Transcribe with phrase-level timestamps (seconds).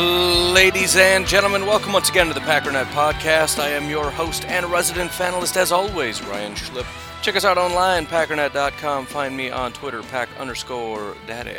[0.00, 3.58] Ladies and gentlemen, welcome once again to the Packernet Podcast.
[3.58, 6.86] I am your host and resident panelist, as always, Ryan Schlip.
[7.20, 9.04] Check us out online, packernet.com.
[9.04, 11.54] Find me on Twitter, pack underscore daddy.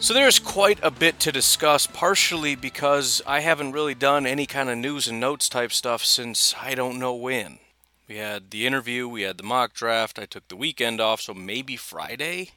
[0.00, 4.68] So there's quite a bit to discuss, partially because I haven't really done any kind
[4.68, 7.58] of news and notes type stuff since I don't know when.
[8.06, 11.32] We had the interview, we had the mock draft, I took the weekend off, so
[11.32, 12.50] maybe Friday?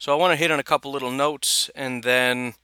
[0.00, 2.54] So I want to hit on a couple little notes and then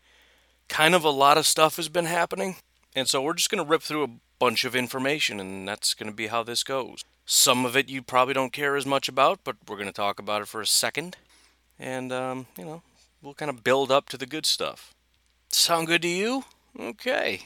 [0.71, 2.57] kind of a lot of stuff has been happening.
[2.97, 6.11] And so we're just going to rip through a bunch of information, and that's going
[6.11, 7.05] to be how this goes.
[7.27, 10.19] Some of it you probably don't care as much about, but we're going to talk
[10.19, 11.17] about it for a second.
[11.79, 12.83] And, um, you know,
[13.21, 14.95] we'll kind of build up to the good stuff.
[15.51, 16.45] Sound good to you?
[16.79, 17.43] Okay.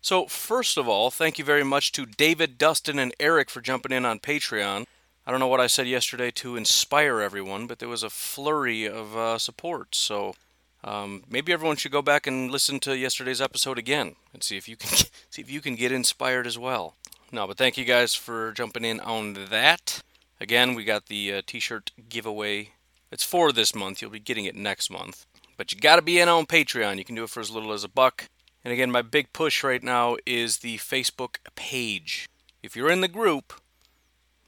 [0.00, 3.92] So, first of all, thank you very much to David, Dustin, and Eric for jumping
[3.92, 4.86] in on Patreon.
[5.26, 8.86] I don't know what I said yesterday to inspire everyone, but there was a flurry
[8.86, 9.94] of uh, support.
[9.94, 10.34] So,
[10.84, 14.68] um, maybe everyone should go back and listen to yesterday's episode again and see if
[14.68, 14.88] you can
[15.30, 16.94] see if you can get inspired as well.
[17.32, 20.02] No, but thank you guys for jumping in on that.
[20.40, 22.70] Again, we got the uh, t-shirt giveaway.
[23.10, 24.00] It's for this month.
[24.00, 25.26] You'll be getting it next month.
[25.56, 26.96] But you got to be in on Patreon.
[26.96, 28.28] You can do it for as little as a buck.
[28.64, 32.28] And again, my big push right now is the Facebook page.
[32.62, 33.52] If you're in the group,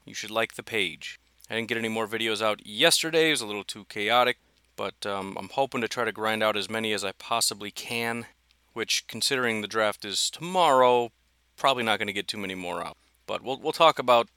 [0.05, 1.19] you should like the page.
[1.49, 3.27] I didn't get any more videos out yesterday.
[3.27, 4.37] It was a little too chaotic
[4.75, 8.25] but um, I'm hoping to try to grind out as many as I possibly can.
[8.73, 11.11] Which, considering the draft is tomorrow,
[11.57, 12.95] probably not going to get too many more out.
[13.27, 14.29] But we'll we'll talk about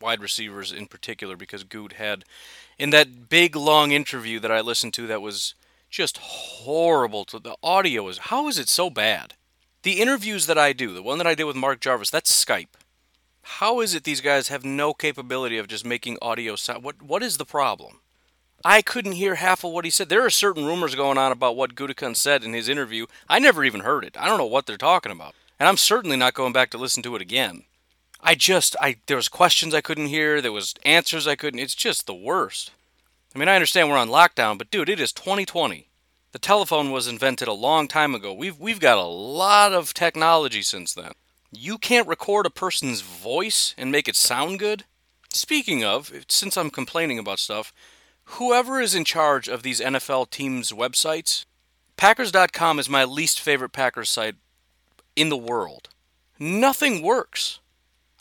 [0.00, 2.24] wide receivers in particular because Good had
[2.78, 5.54] in that big long interview that I listened to that was
[5.90, 7.24] just horrible.
[7.26, 9.34] To the audio is how is it so bad?
[9.82, 12.74] The interviews that I do, the one that I did with Mark Jarvis, that's Skype.
[13.42, 16.84] How is it these guys have no capability of just making audio sound?
[16.84, 18.00] What what is the problem?
[18.64, 20.08] I couldn't hear half of what he said.
[20.08, 23.06] There are certain rumors going on about what Gutekunst said in his interview.
[23.28, 24.16] I never even heard it.
[24.18, 25.34] I don't know what they're talking about.
[25.60, 27.64] And I'm certainly not going back to listen to it again.
[28.20, 31.60] I just I there was questions I couldn't hear, there was answers I couldn't.
[31.60, 32.72] It's just the worst.
[33.34, 35.88] I mean, I understand we're on lockdown, but dude, it is 2020.
[36.32, 38.32] The telephone was invented a long time ago.
[38.32, 41.12] We've we've got a lot of technology since then.
[41.52, 44.84] You can't record a person's voice and make it sound good?
[45.32, 47.72] Speaking of, since I'm complaining about stuff,
[48.32, 51.44] whoever is in charge of these NFL teams' websites,
[51.96, 54.36] Packers.com is my least favorite Packers site
[55.16, 55.88] in the world.
[56.38, 57.58] Nothing works.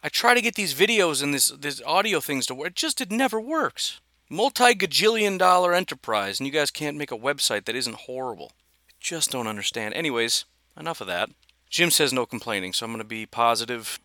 [0.04, 2.70] I try to get these videos and this this audio things to work.
[2.70, 4.00] It just it never works.
[4.30, 8.52] Multi gajillion dollar enterprise, and you guys can't make a website that isn't horrible.
[8.90, 9.94] I just don't understand.
[9.94, 10.46] Anyways,
[10.80, 11.30] enough of that.
[11.70, 14.00] Jim says no complaining, so I'm going to be positive,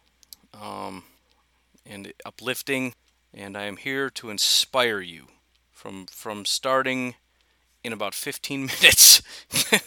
[0.60, 1.04] um,
[1.86, 2.94] and uplifting,
[3.32, 5.28] and I am here to inspire you
[5.82, 7.16] from from starting
[7.82, 9.20] in about 15 minutes.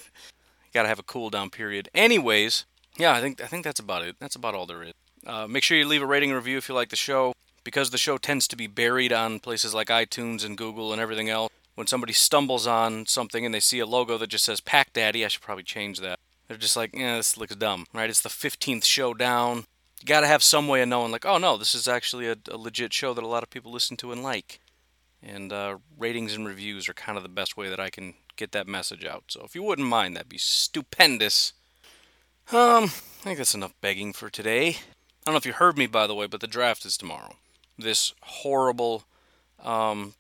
[0.74, 1.88] Got to have a cool down period.
[1.96, 2.66] Anyways,
[2.98, 4.18] yeah, I think I think that's about it.
[4.20, 4.94] That's about all there is.
[5.26, 7.90] Uh, make sure you leave a rating and review if you like the show, because
[7.90, 11.52] the show tends to be buried on places like iTunes and Google and everything else.
[11.76, 15.26] When somebody stumbles on something and they see a logo that just says Pack Daddy,
[15.26, 16.20] I should probably change that.
[16.48, 18.10] They're just like, yeah, this looks dumb, right?
[18.10, 19.66] It's the 15th show down.
[20.00, 22.36] You got to have some way of knowing, like, oh no, this is actually a,
[22.52, 24.60] a legit show that a lot of people listen to and like.
[25.26, 28.52] And uh, ratings and reviews are kind of the best way that I can get
[28.52, 29.24] that message out.
[29.30, 31.54] So if you wouldn't mind, that'd be stupendous.
[32.52, 34.68] Um, I think that's enough begging for today.
[34.68, 34.76] I
[35.26, 37.38] don't know if you heard me, by the way, but the draft is tomorrow.
[37.78, 39.06] This horrible,
[39.64, 40.14] um,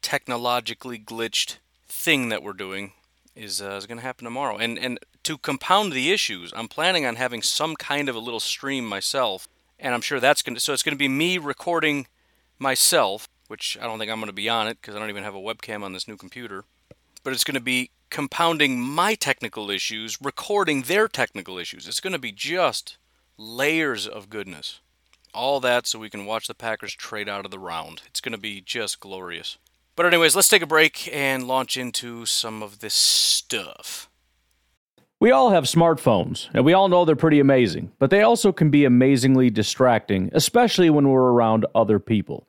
[0.00, 2.92] technologically glitched thing that we're doing
[3.36, 4.56] is, uh, is going to happen tomorrow.
[4.56, 8.40] And and to compound the issues, I'm planning on having some kind of a little
[8.40, 9.46] stream myself,
[9.78, 10.60] and I'm sure that's going to.
[10.60, 12.08] So it's going to be me recording
[12.58, 15.24] myself, which I don't think I'm going to be on it because I don't even
[15.24, 16.64] have a webcam on this new computer.
[17.22, 21.86] But it's going to be compounding my technical issues, recording their technical issues.
[21.86, 22.96] It's going to be just
[23.36, 24.80] layers of goodness.
[25.34, 28.00] All that so we can watch the Packers trade out of the round.
[28.06, 29.58] It's going to be just glorious.
[29.96, 34.08] But, anyways, let's take a break and launch into some of this stuff.
[35.20, 38.70] We all have smartphones, and we all know they're pretty amazing, but they also can
[38.70, 42.48] be amazingly distracting, especially when we're around other people.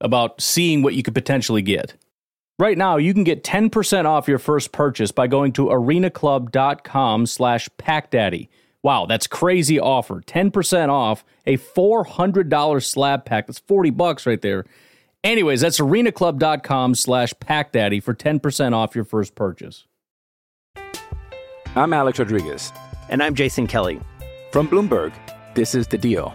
[0.00, 1.94] about seeing what you could potentially get.
[2.58, 7.68] Right now, you can get 10% off your first purchase by going to arenaclub.com slash
[7.78, 8.48] packdaddy.
[8.82, 10.20] Wow, that's crazy offer.
[10.20, 13.46] 10% off a $400 slab pack.
[13.46, 14.64] That's 40 bucks right there.
[15.22, 19.86] Anyways, that's arenaclub.com slash packdaddy for 10% off your first purchase.
[21.76, 22.72] I'm Alex Rodriguez.
[23.08, 24.00] And I'm Jason Kelly.
[24.52, 25.12] From Bloomberg,
[25.54, 26.34] this is The Deal.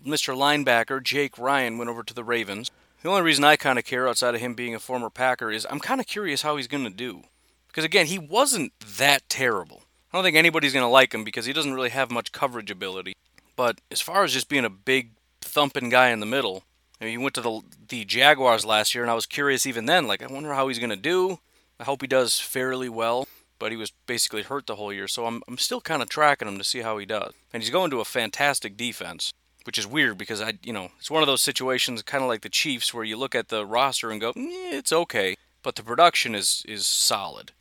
[0.00, 0.34] Mr.
[0.36, 2.70] Linebacker Jake Ryan went over to the Ravens.
[3.02, 5.66] The only reason I kind of care outside of him being a former Packer is
[5.68, 7.24] I'm kind of curious how he's going to do.
[7.68, 9.82] Because, again, he wasn't that terrible.
[10.12, 12.70] I don't think anybody's going to like him because he doesn't really have much coverage
[12.70, 13.14] ability.
[13.56, 15.10] But as far as just being a big,
[15.40, 16.62] thumping guy in the middle,
[17.00, 19.86] I mean, he went to the, the Jaguars last year, and I was curious even
[19.86, 20.06] then.
[20.06, 21.40] Like, I wonder how he's going to do.
[21.78, 23.26] I hope he does fairly well
[23.58, 25.08] but he was basically hurt the whole year.
[25.08, 27.32] So I'm, I'm still kind of tracking him to see how he does.
[27.52, 29.32] And he's going to a fantastic defense,
[29.64, 32.42] which is weird because I, you know, it's one of those situations kind of like
[32.42, 35.82] the Chiefs where you look at the roster and go, "Eh, it's okay, but the
[35.82, 37.52] production is is solid.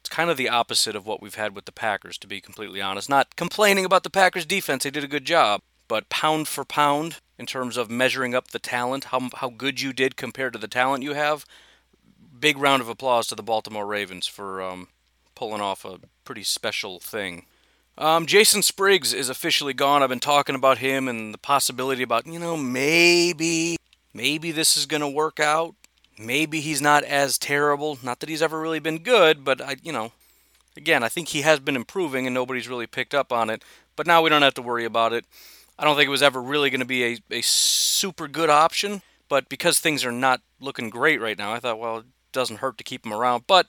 [0.00, 2.80] It's kind of the opposite of what we've had with the Packers, to be completely
[2.80, 3.10] honest.
[3.10, 7.16] Not complaining about the Packers defense, they did a good job, but pound for pound,
[7.38, 10.68] in terms of measuring up the talent, how, how good you did compared to the
[10.68, 11.44] talent you have,
[12.38, 14.88] big round of applause to the Baltimore Ravens for um,
[15.34, 17.46] pulling off a pretty special thing.
[17.98, 20.02] Um, Jason Spriggs is officially gone.
[20.02, 23.76] I've been talking about him and the possibility about, you know, maybe,
[24.14, 25.74] maybe this is going to work out.
[26.18, 27.98] Maybe he's not as terrible.
[28.02, 30.12] Not that he's ever really been good, but I, you know,
[30.76, 33.62] again, I think he has been improving and nobody's really picked up on it.
[33.96, 35.26] But now we don't have to worry about it.
[35.78, 39.02] I don't think it was ever really going to be a, a super good option,
[39.28, 42.76] but because things are not looking great right now, I thought, well, it doesn't hurt
[42.78, 43.44] to keep him around.
[43.46, 43.66] But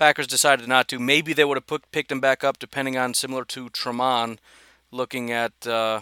[0.00, 0.98] Packers decided not to.
[0.98, 4.40] Maybe they would have put, picked him back up, depending on similar to Tremont,
[4.90, 5.66] looking at.
[5.66, 6.00] Uh,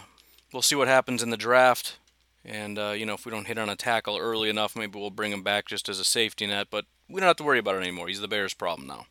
[0.53, 1.97] we'll see what happens in the draft,
[2.45, 5.09] and uh, you know if we don't hit on a tackle early enough, maybe we'll
[5.09, 6.67] bring him back just as a safety net.
[6.71, 8.07] But we don't have to worry about it anymore.
[8.07, 9.07] He's the Bears' problem now.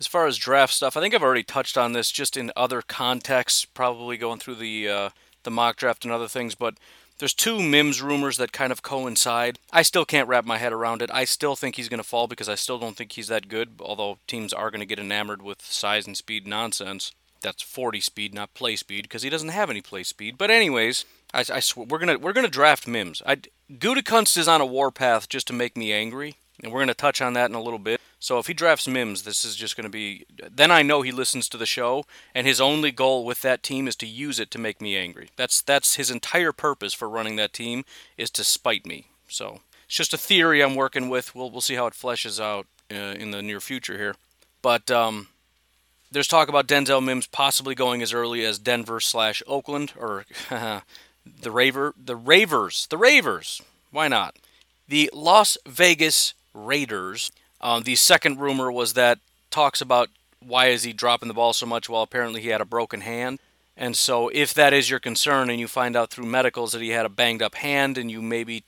[0.00, 2.82] As far as draft stuff, I think I've already touched on this just in other
[2.82, 5.10] contexts, probably going through the uh,
[5.44, 6.74] the mock draft and other things, but
[7.18, 9.58] there's two Mims rumors that kind of coincide.
[9.72, 11.10] I still can't wrap my head around it.
[11.12, 13.70] I still think he's going to fall because I still don't think he's that good,
[13.80, 17.12] although teams are going to get enamored with size and speed nonsense.
[17.40, 20.38] That's 40 speed, not play speed, because he doesn't have any play speed.
[20.38, 23.22] But anyways, I, I swear, we're gonna we're gonna draft Mims.
[23.26, 23.36] I,
[23.70, 27.34] Gutekunst is on a warpath just to make me angry, and we're gonna touch on
[27.34, 28.00] that in a little bit.
[28.24, 30.24] So if he drafts Mims, this is just gonna be.
[30.50, 33.86] Then I know he listens to the show, and his only goal with that team
[33.86, 35.28] is to use it to make me angry.
[35.36, 37.84] That's that's his entire purpose for running that team
[38.16, 39.08] is to spite me.
[39.28, 41.34] So it's just a theory I'm working with.
[41.34, 44.16] We'll we'll see how it fleshes out uh, in the near future here.
[44.62, 45.28] But um,
[46.10, 51.50] there's talk about Denzel Mims possibly going as early as Denver slash Oakland or the
[51.50, 53.60] Raver, the Ravers, the Ravers.
[53.90, 54.36] Why not?
[54.88, 57.30] The Las Vegas Raiders.
[57.64, 59.18] Um, the second rumor was that
[59.50, 60.10] talks about
[60.46, 61.88] why is he dropping the ball so much?
[61.88, 63.38] Well, apparently he had a broken hand.
[63.74, 66.90] And so, if that is your concern, and you find out through medicals that he
[66.90, 68.62] had a banged up hand, and you maybe,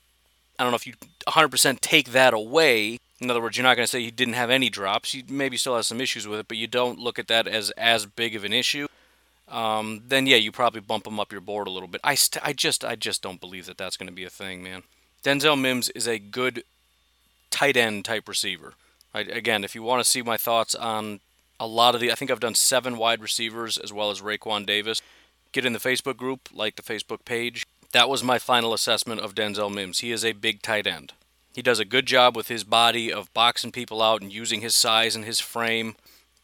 [0.59, 0.95] I don't know if you
[1.27, 4.49] 100% take that away, In other words, you're not going to say he didn't have
[4.49, 5.13] any drops.
[5.13, 7.69] He maybe still has some issues with it, but you don't look at that as
[7.71, 8.87] as big of an issue.
[9.47, 12.01] Um, then yeah, you probably bump him up your board a little bit.
[12.03, 14.61] I st- I just I just don't believe that that's going to be a thing,
[14.61, 14.83] man.
[15.23, 16.63] Denzel Mims is a good
[17.49, 18.73] tight end type receiver.
[19.13, 21.19] I, again, if you want to see my thoughts on
[21.59, 24.65] a lot of the, I think I've done seven wide receivers as well as Raekwon
[24.65, 25.01] Davis.
[25.51, 27.65] Get in the Facebook group, like the Facebook page.
[27.93, 29.99] That was my final assessment of Denzel Mims.
[29.99, 31.13] He is a big tight end.
[31.55, 34.75] He does a good job with his body of boxing people out and using his
[34.75, 35.95] size and his frame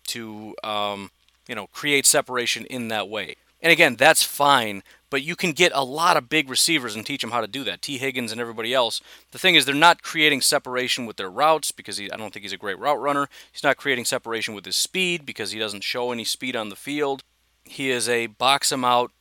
[0.07, 1.11] to, um,
[1.47, 3.35] you know, create separation in that way.
[3.61, 4.81] And again, that's fine,
[5.13, 7.63] but you can get a lot of big receivers and teach them how to do
[7.63, 7.83] that.
[7.83, 8.99] Tee Higgins and everybody else.
[9.29, 12.41] The thing is, they're not creating separation with their routes because he, I don't think
[12.41, 13.29] he's a great route runner.
[13.51, 16.75] He's not creating separation with his speed because he doesn't show any speed on the
[16.75, 17.21] field.
[17.63, 19.11] He is a box him out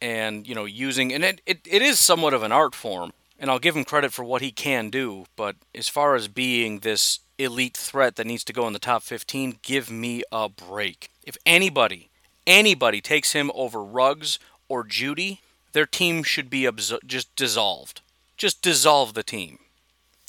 [0.00, 3.12] and, you know, using, and it, it, it is somewhat of an art form.
[3.38, 6.78] And I'll give him credit for what he can do, but as far as being
[6.78, 11.10] this elite threat that needs to go in the top 15, give me a break.
[11.22, 12.08] If anybody,
[12.46, 14.38] anybody takes him over Ruggs
[14.74, 15.38] or Jeudy,
[15.70, 16.68] their team should be
[17.06, 18.00] just dissolved.
[18.36, 19.60] Just dissolve the team.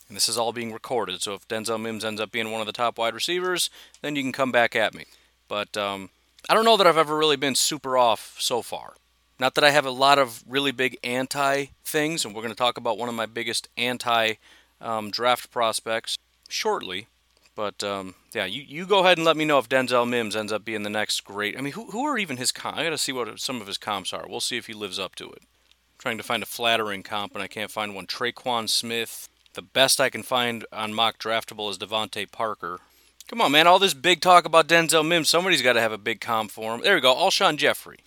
[0.07, 2.67] And this is all being recorded, so if Denzel Mims ends up being one of
[2.67, 3.71] the top wide receivers,
[4.03, 5.05] then you can come back at me.
[5.47, 6.09] But um,
[6.47, 8.93] I don't know that I've ever really been super off so far.
[9.39, 12.57] Not that I have a lot of really big anti things, and we're going to
[12.57, 14.35] talk about one of my biggest anti
[14.79, 17.07] um, draft prospects shortly.
[17.55, 20.51] But um, yeah, you, you go ahead and let me know if Denzel Mims ends
[20.51, 21.57] up being the next great.
[21.57, 22.77] I mean, who, who are even his comps?
[22.77, 24.25] I got to see what some of his comps are.
[24.27, 25.39] We'll see if he lives up to it.
[25.41, 28.07] I'm trying to find a flattering comp, and I can't find one.
[28.07, 29.29] Tre'Quan Smith.
[29.53, 32.79] The best I can find on mock draftable is DeVante Parker.
[33.27, 33.67] Come on, man.
[33.67, 35.29] All this big talk about Denzel Mims.
[35.29, 36.81] Somebody's got to have a big comp for him.
[36.81, 37.15] There we go.
[37.15, 37.99] Alshon Jeffery.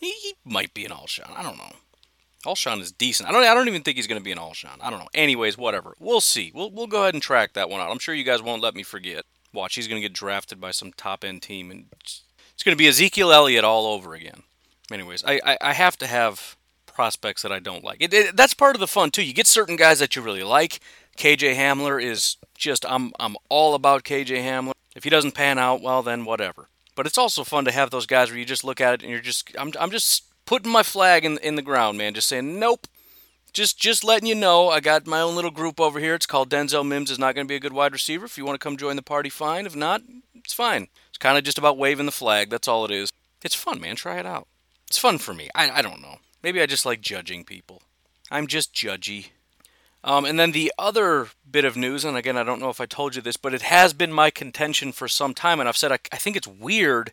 [0.00, 1.30] He, he might be an Alshon.
[1.36, 1.72] I don't know.
[2.44, 3.28] Alshon is decent.
[3.28, 3.44] I don't.
[3.44, 4.78] I don't even think he's going to be an Alshon.
[4.80, 5.08] I don't know.
[5.14, 5.94] Anyways, whatever.
[5.98, 6.52] We'll see.
[6.54, 7.90] We'll we'll go ahead and track that one out.
[7.90, 9.24] I'm sure you guys won't let me forget.
[9.52, 12.78] Watch, he's going to get drafted by some top end team, and it's going to
[12.78, 14.42] be Ezekiel Elliott all over again.
[14.90, 17.98] Anyways, I, I, I have to have prospects that I don't like.
[18.00, 19.24] It, it, that's part of the fun too.
[19.24, 20.80] You get certain guys that you really like.
[21.16, 24.72] KJ Hamler is just I'm I'm all about KJ Hamler.
[24.96, 26.68] If he doesn't pan out, well then whatever.
[26.96, 29.10] But it's also fun to have those guys where you just look at it and
[29.10, 32.14] you're just I'm I'm just putting my flag in in the ground, man.
[32.14, 32.86] Just saying nope.
[33.52, 36.14] Just just letting you know, I got my own little group over here.
[36.14, 38.24] It's called Denzel Mims is not going to be a good wide receiver.
[38.24, 39.64] If you want to come join the party, fine.
[39.64, 40.02] If not,
[40.34, 40.88] it's fine.
[41.08, 42.50] It's kind of just about waving the flag.
[42.50, 43.10] That's all it is.
[43.42, 43.94] It's fun, man.
[43.94, 44.48] Try it out.
[44.88, 45.50] It's fun for me.
[45.54, 46.16] I I don't know.
[46.42, 47.82] Maybe I just like judging people.
[48.30, 49.28] I'm just judgy.
[50.02, 52.86] Um, and then the other bit of news, and again, I don't know if I
[52.86, 55.92] told you this, but it has been my contention for some time, and I've said
[55.92, 57.12] I, I think it's weird.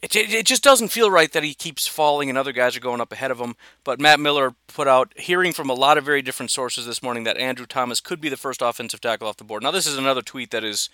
[0.00, 3.00] It, it, just doesn't feel right that he keeps falling and other guys are going
[3.00, 3.56] up ahead of him.
[3.82, 7.24] But Matt Miller put out, hearing from a lot of very different sources this morning,
[7.24, 9.64] that Andrew Thomas could be the first offensive tackle off the board.
[9.64, 10.88] Now, this is another tweet that is.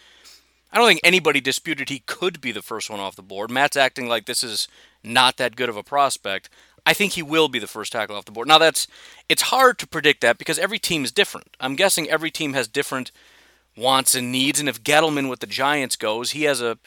[0.73, 3.49] I don't think anybody disputed he could be the first one off the board.
[3.49, 4.66] Matt's acting like this is
[5.04, 6.50] not that good of a prospect.
[6.84, 8.49] I think he will be the first tackle off the board.
[8.49, 8.88] Now that's
[9.28, 11.56] it's hard to predict that because every team is different.
[11.61, 13.12] I'm guessing every team has different
[13.76, 16.78] wants and needs, and if Gettleman with the Giants goes, he has a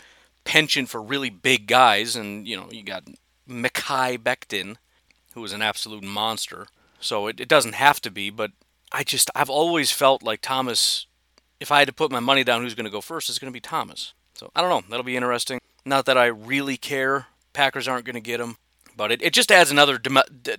[0.48, 3.04] penchant for really big guys, and you know you got
[3.48, 4.78] Mekhi Becton,
[5.34, 6.68] who is an absolute monster.
[7.00, 8.52] So it, it doesn't have to be, but
[8.92, 11.06] I just I've always felt like Thomas.
[11.60, 13.30] If I had to put my money down, who's going to go first?
[13.30, 14.14] It's going to be Thomas.
[14.36, 14.90] So I don't know.
[14.90, 15.60] That'll be interesting.
[15.86, 17.28] Not that I really care.
[17.54, 18.58] Packers aren't going to get him.
[18.96, 20.58] But it, it just adds another dim- d-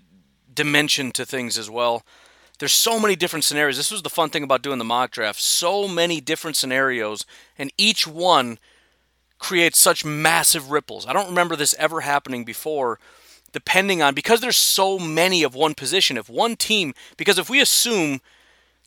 [0.53, 2.03] dimension to things as well.
[2.59, 3.77] There's so many different scenarios.
[3.77, 5.41] This was the fun thing about doing the mock draft.
[5.41, 7.25] So many different scenarios,
[7.57, 8.59] and each one
[9.39, 11.07] creates such massive ripples.
[11.07, 12.99] I don't remember this ever happening before,
[13.53, 16.17] depending on, because there's so many of one position.
[16.17, 18.21] If one team, because if we assume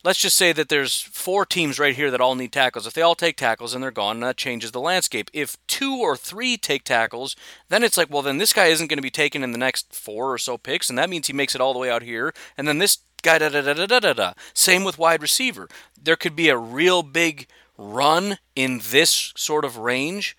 [0.03, 2.87] let's just say that there's four teams right here that all need tackles.
[2.87, 5.29] If they all take tackles and they're gone, that changes the landscape.
[5.33, 7.35] If two or three take tackles,
[7.69, 9.93] then it's like, well, then this guy isn't going to be taken in the next
[9.93, 12.33] four or so picks, and that means he makes it all the way out here.
[12.57, 14.33] And then this guy, da da da da da da.
[14.53, 15.69] Same with wide receiver.
[16.01, 17.47] There could be a real big
[17.81, 20.37] run in this sort of range.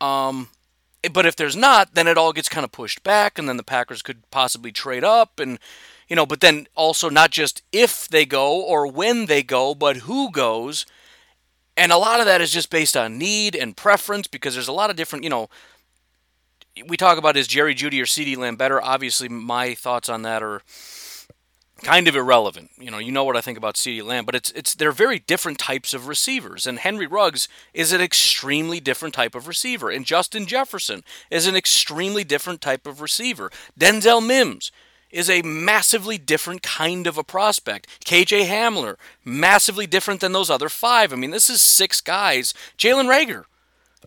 [0.00, 0.48] Um,
[1.12, 3.62] but if there's not, then it all gets kind of pushed back, and then the
[3.62, 5.58] Packers could possibly trade up and
[6.08, 9.98] you know, but then also not just if they go or when they go, but
[9.98, 10.86] who goes.
[11.76, 14.72] And a lot of that is just based on need and preference because there's a
[14.72, 15.48] lot of different, you know,
[16.88, 18.82] we talk about is Jerry Jeudy or CeeDee Lamb better?
[18.82, 20.62] Obviously, my thoughts on that are
[21.82, 22.70] kind of irrelevant.
[22.78, 25.18] You know, you know what I think about CeeDee Lamb, but it's it's they're very
[25.18, 26.66] different types of receivers.
[26.66, 31.56] And Henry Ruggs is an extremely different type of receiver, and Justin Jefferson is an
[31.56, 33.50] extremely different type of receiver.
[33.78, 34.72] Denzel Mims
[35.10, 37.88] is a massively different kind of a prospect.
[38.04, 41.12] KJ Hamler, massively different than those other five.
[41.12, 42.52] I mean, this is six guys.
[42.76, 43.44] Jalen Reagor,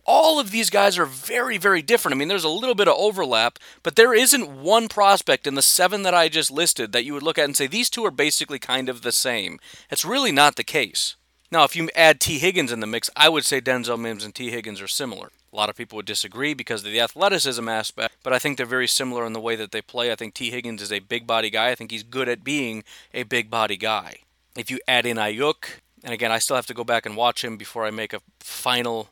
[0.04, 2.14] all of these guys are very, very different.
[2.14, 5.62] I mean, there's a little bit of overlap, but there isn't one prospect in the
[5.62, 8.10] seven that I just listed that you would look at and say these two are
[8.10, 9.58] basically kind of the same.
[9.90, 11.16] It's really not the case.
[11.52, 14.34] Now, if you add Tee Higgins in the mix, I would say Denzel Mims and
[14.34, 15.30] Tee Higgins are similar.
[15.52, 18.66] A lot of people would disagree because of the athleticism aspect, but I think they're
[18.66, 20.12] very similar in the way that they play.
[20.12, 21.70] I think Tee Higgins is a big body guy.
[21.70, 24.18] I think he's good at being a big body guy.
[24.56, 27.42] If you add in Aiyuk, and again, I still have to go back and watch
[27.42, 29.08] him before I make a final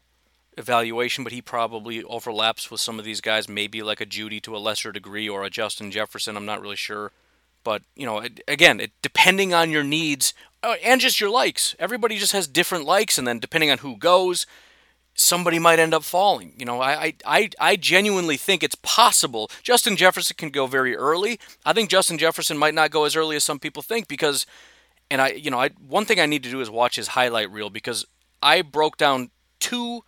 [0.59, 4.57] evaluation, but he probably overlaps with some of these guys, maybe like a Jeudy to
[4.57, 6.37] a lesser degree or a Justin Jefferson.
[6.37, 7.12] I'm not really sure.
[7.65, 12.17] But, you know, again, it, depending on your needs uh, and just your likes, everybody
[12.19, 13.19] just has different likes.
[13.19, 14.47] And then depending on who goes,
[15.15, 16.55] somebody might end up falling.
[16.57, 19.50] You know, I, I, I genuinely think it's possible.
[19.62, 21.38] Justin Jefferson can go very early.
[21.65, 24.47] I think Justin Jefferson might not go as early as some people think because,
[25.11, 27.50] and I, you know, I, one thing I need to do is watch his highlight
[27.50, 28.07] reel because
[28.43, 30.05] I broke down two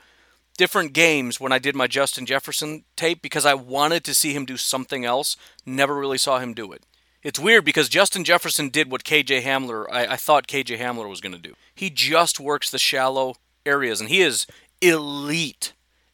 [0.60, 4.44] different games when I did my Justin Jefferson tape because I wanted to see him
[4.44, 5.34] do something else.
[5.64, 6.84] Never really saw him do it.
[7.22, 11.22] It's weird because Justin Jefferson did what KJ Hamler, I, I thought KJ Hamler was
[11.22, 11.54] going to do.
[11.74, 14.46] He just works the shallow areas, and he is
[14.82, 15.72] elite,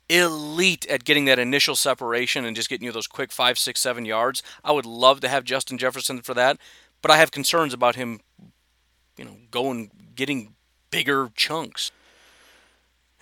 [0.09, 4.05] elite at getting that initial separation and just getting you those quick five, six, seven
[4.05, 4.45] yards.
[4.62, 6.57] I would love to have Justin Jefferson for that,
[7.03, 8.21] but I have concerns about him,
[9.19, 10.55] you know, going getting
[10.93, 11.91] bigger chunks.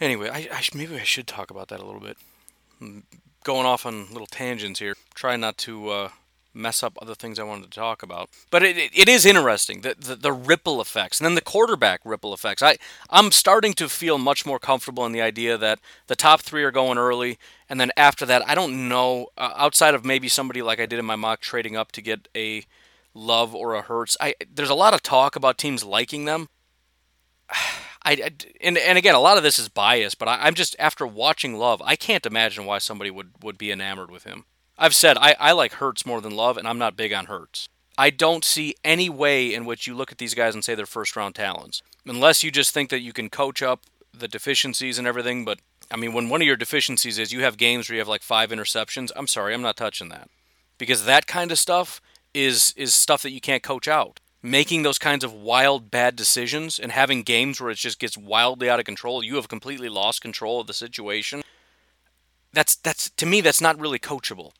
[0.00, 2.16] Anyway, I, I, maybe I should talk about that a little bit.
[2.80, 3.04] I'm
[3.44, 4.94] going off on little tangents here.
[5.14, 6.08] trying not to uh,
[6.54, 8.30] mess up other things I wanted to talk about.
[8.50, 12.00] But it, it, it is interesting the, the, the ripple effects, and then the quarterback
[12.04, 12.62] ripple effects.
[12.62, 12.76] I
[13.10, 16.70] I'm starting to feel much more comfortable in the idea that the top three are
[16.70, 20.80] going early, and then after that, I don't know uh, outside of maybe somebody like
[20.80, 22.64] I did in my mock trading up to get a
[23.16, 24.16] Love or a Hurts.
[24.20, 26.48] I there's a lot of talk about teams liking them.
[28.04, 28.30] I, I,
[28.60, 31.54] and and again, a lot of this is bias, but I, am just after watching
[31.54, 34.44] Love, I can't imagine why somebody would would be enamored with him.
[34.76, 37.68] I've said I, I like Hurts more than Love, and I'm not big on Hurts.
[37.96, 40.86] I don't see any way in which you look at these guys and say they're
[40.86, 45.06] first round talents, unless you just think that you can coach up the deficiencies and
[45.06, 45.44] everything.
[45.44, 48.08] But I mean, when one of your deficiencies is you have games where you have
[48.08, 50.28] like five interceptions, I'm sorry, I'm not touching that
[50.78, 52.00] because that kind of stuff
[52.32, 56.78] is is stuff that you can't coach out making those kinds of wild bad decisions
[56.78, 60.20] and having games where it just gets wildly out of control you have completely lost
[60.20, 61.42] control of the situation.
[62.52, 64.52] That's that's to me that's not really coachable.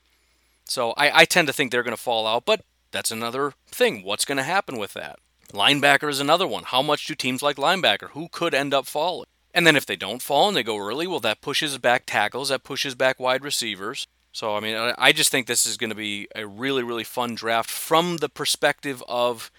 [0.64, 4.02] So i, I tend to think they're going to fall out but that's another thing.
[4.02, 5.18] What's going to happen with that?
[5.52, 6.64] Linebacker is another one.
[6.64, 8.10] How much do teams like linebacker?
[8.10, 9.26] Who could end up falling?
[9.52, 12.48] And then if they don't fall and they go early well that pushes back tackles
[12.48, 14.06] that pushes back wide receivers.
[14.32, 17.34] So i mean i just think this is going to be a really really fun
[17.34, 19.50] draft from the perspective of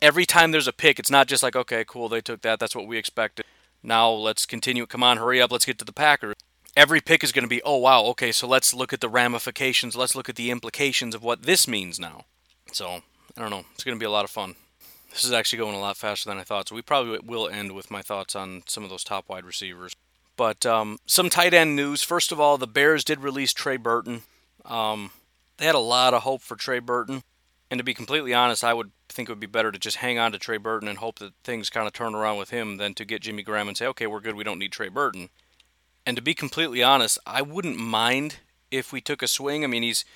[0.00, 2.58] every time there's a pick, it's not just like, okay, cool, they took that.
[2.58, 3.46] That's what we expected.
[3.82, 4.86] Now let's continue.
[4.86, 5.52] Come on, hurry up.
[5.52, 6.34] Let's get to the Packers.
[6.76, 9.96] Every pick is going to be, oh, wow, okay, so let's look at the ramifications.
[9.96, 12.24] Let's look at the implications of what this means now.
[12.72, 13.00] So,
[13.36, 13.64] I don't know.
[13.74, 14.56] It's going to be a lot of fun.
[15.10, 16.68] This is actually going a lot faster than I thought.
[16.68, 19.94] So, we probably will end with my thoughts on some of those top wide receivers.
[20.36, 22.02] But um, some tight end news.
[22.02, 24.24] First of all, the Bears did release Trey Burton.
[24.66, 25.12] Um,
[25.56, 27.22] they had a lot of hope for Trey Burton.
[27.76, 30.18] And to be completely honest, I would think it would be better to just hang
[30.18, 32.94] on to Trey Burton and hope that things kind of turn around with him than
[32.94, 35.28] to get Jimmy Graham and say, okay, we're good, we don't need Trey Burton.
[36.06, 38.36] And to be completely honest, I wouldn't mind
[38.70, 39.62] if we took a swing.
[39.62, 40.06] I mean, he's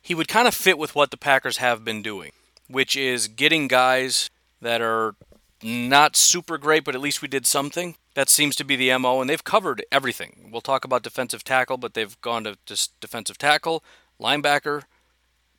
[0.00, 2.32] he would kind of fit with what the Packers have been doing,
[2.68, 4.30] which is getting guys
[4.62, 5.14] that are
[5.62, 7.96] not super great, but at least we did something.
[8.14, 10.48] That seems to be the MO, and they've covered everything.
[10.50, 13.84] We'll talk about defensive tackle, but they've gone to just defensive tackle,
[14.18, 14.84] linebacker,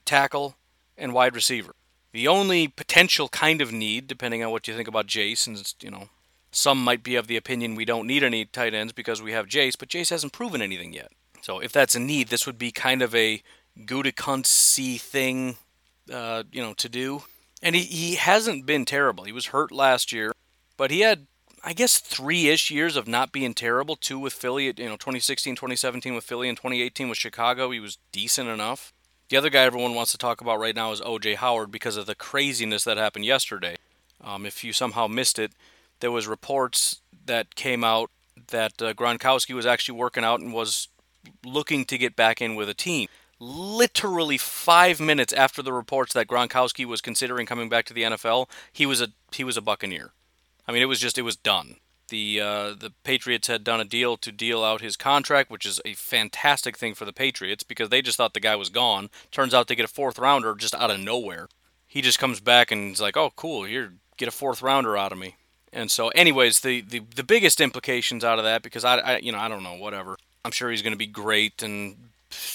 [0.06, 0.56] tackle,
[0.98, 1.76] and wide receiver.
[2.12, 5.92] The only potential kind of need, depending on what you think about Jace, and you
[5.92, 6.10] know,
[6.52, 9.48] some might be of the opinion we don't need any tight ends because we have
[9.48, 11.12] Jace, but Jace hasn't proven anything yet.
[11.42, 13.44] So if that's a need, this would be kind of a
[13.78, 15.58] Gutekunst thing,
[16.12, 17.24] uh, you know, to do.
[17.62, 19.26] And he, he hasn't been terrible.
[19.26, 20.32] He was hurt last year,
[20.78, 21.28] but he had,
[21.64, 23.96] I guess, three-ish years of not being terrible.
[23.96, 27.72] Two with Philly, you know, 2016, 2017 with Philly, and 2018 with Chicago.
[27.72, 28.94] He was decent enough.
[29.30, 32.06] The other guy everyone wants to talk about right now is OJ Howard because of
[32.06, 33.76] the craziness that happened yesterday.
[34.24, 35.52] Um, if you somehow missed it,
[36.00, 38.12] there was reports that came out
[38.48, 40.90] that uh, Gronkowski was actually working out and was
[41.44, 43.08] looking to get back in with a team.
[43.40, 48.48] Literally five minutes after the reports that Gronkowski was considering coming back to the NFL,
[48.72, 50.12] he was a he was a Buccaneer.
[50.68, 51.78] I mean, it was just it was done.
[52.10, 55.82] The uh, the Patriots had done a deal to deal out his contract, which is
[55.86, 59.10] a fantastic thing for the Patriots because they just thought the guy was gone.
[59.32, 61.48] Turns out they get a fourth rounder just out of nowhere.
[61.88, 65.12] He just comes back and is like, "Oh, cool, here, get a fourth rounder out
[65.12, 65.36] of me."
[65.74, 69.32] And so, anyways, the, the, the biggest implications out of that, because I, I you
[69.32, 70.18] know I don't know whatever.
[70.44, 72.10] I'm sure he's going to be great, and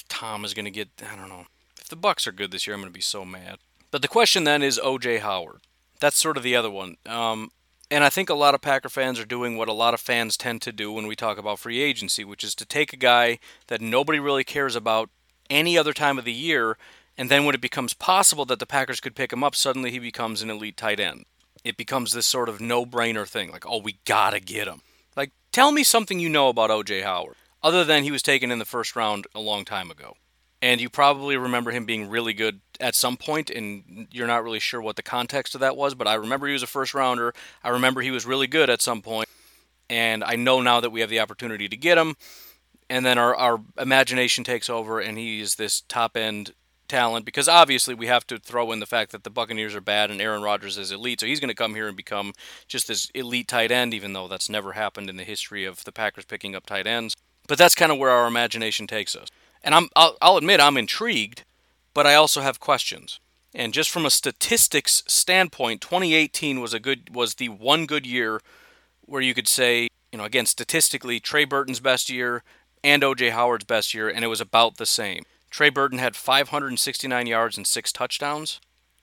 [0.09, 1.47] Tom is going to get I don't know.
[1.79, 3.59] If the Bucks are good this year, I'm going to be so mad.
[3.91, 5.19] But the question then is O.J.
[5.19, 5.61] Howard.
[5.99, 6.97] That's sort of the other one.
[7.07, 7.51] Um,
[7.91, 10.37] and I think a lot of Packer fans are doing what a lot of fans
[10.37, 13.39] tend to do when we talk about free agency, which is to take a guy
[13.67, 15.11] that nobody really cares about
[15.49, 16.79] any other time of the year,
[17.19, 19.99] and then when it becomes possible that the Packers could pick him up, suddenly he
[19.99, 21.25] becomes an elite tight end.
[21.65, 24.83] It becomes this sort of no-brainer thing like oh we gotta get him.
[25.17, 28.59] Like tell me something you know about oj howard other than he was taken in
[28.59, 30.17] the first round a long time ago
[30.63, 34.61] and you probably remember him being really good at some point and you're not really
[34.61, 37.35] sure what the context of that was but i remember he was a first rounder
[37.63, 39.29] i remember he was really good at some point
[39.89, 42.17] and i know now that we have the opportunity to get him
[42.89, 46.53] and then our, our imagination takes over and he's this top end
[46.91, 50.11] talent because obviously we have to throw in the fact that the Buccaneers are bad
[50.11, 51.21] and Aaron Rodgers is elite.
[51.21, 52.33] So he's going to come here and become
[52.67, 55.93] just this elite tight end, even though that's never happened in the history of the
[55.93, 57.17] Packers picking up tight ends.
[57.47, 59.29] But that's kind of where our imagination takes us.
[59.63, 61.45] And I'm, I'll, I'll admit I'm intrigued,
[61.95, 63.21] but I also have questions.
[63.55, 68.41] And just from a statistics standpoint, 2018 was a good was the one good year
[69.07, 72.45] where you could say, you know, again statistically, Trey Burton's best year
[72.85, 75.25] and OJ Howard's best year, and it was about the same.
[75.51, 78.61] Trey Burton had 569 yards and six touchdowns.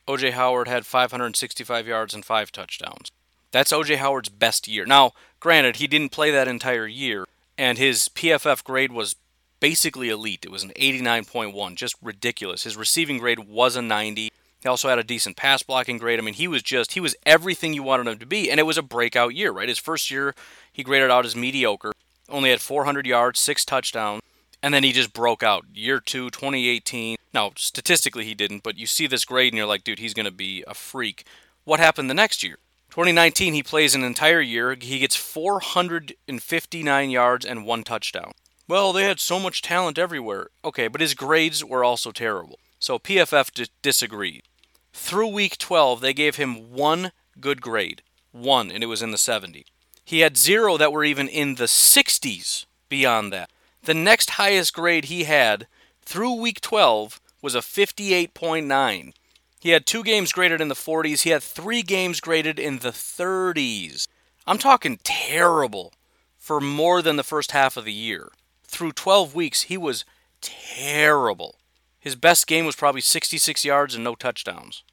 [0.07, 3.11] OJ Howard had 565 yards and five touchdowns.
[3.51, 4.85] That's OJ Howard's best year.
[4.85, 7.25] Now, granted, he didn't play that entire year,
[7.57, 9.15] and his PFF grade was
[9.59, 10.45] basically elite.
[10.45, 12.63] It was an 89.1, just ridiculous.
[12.63, 14.29] His receiving grade was a 90.
[14.59, 16.19] He also had a decent pass blocking grade.
[16.19, 18.65] I mean, he was just, he was everything you wanted him to be, and it
[18.65, 19.69] was a breakout year, right?
[19.69, 20.33] His first year,
[20.71, 21.93] he graded out as mediocre.
[22.29, 24.21] Only had 400 yards, six touchdowns
[24.61, 25.65] and then he just broke out.
[25.73, 27.17] Year two, 2018.
[27.33, 30.25] Now, statistically, he didn't, but you see this grade and you're like, dude, he's going
[30.25, 31.25] to be a freak.
[31.63, 32.57] What happened the next year?
[32.89, 34.75] 2019, he plays an entire year.
[34.79, 38.31] He gets 459 yards and one touchdown.
[38.67, 40.49] Well, they had so much talent everywhere.
[40.63, 42.59] Okay, but his grades were also terrible.
[42.79, 44.43] So PFF d- disagreed.
[44.91, 48.01] Through week 12, they gave him one good grade.
[48.31, 49.65] One, and it was in the 70.
[50.03, 53.49] He had zero that were even in the 60s beyond that.
[53.83, 55.67] The next highest grade he had
[56.01, 59.13] through week 12 was a 58.9.
[59.59, 61.21] He had two games graded in the 40s.
[61.21, 64.07] He had three games graded in the 30s.
[64.45, 65.93] I'm talking terrible
[66.37, 68.29] for more than the first half of the year.
[68.67, 70.05] Through 12 weeks, he was
[70.41, 71.55] terrible.
[71.99, 74.83] His best game was probably 66 yards and no touchdowns.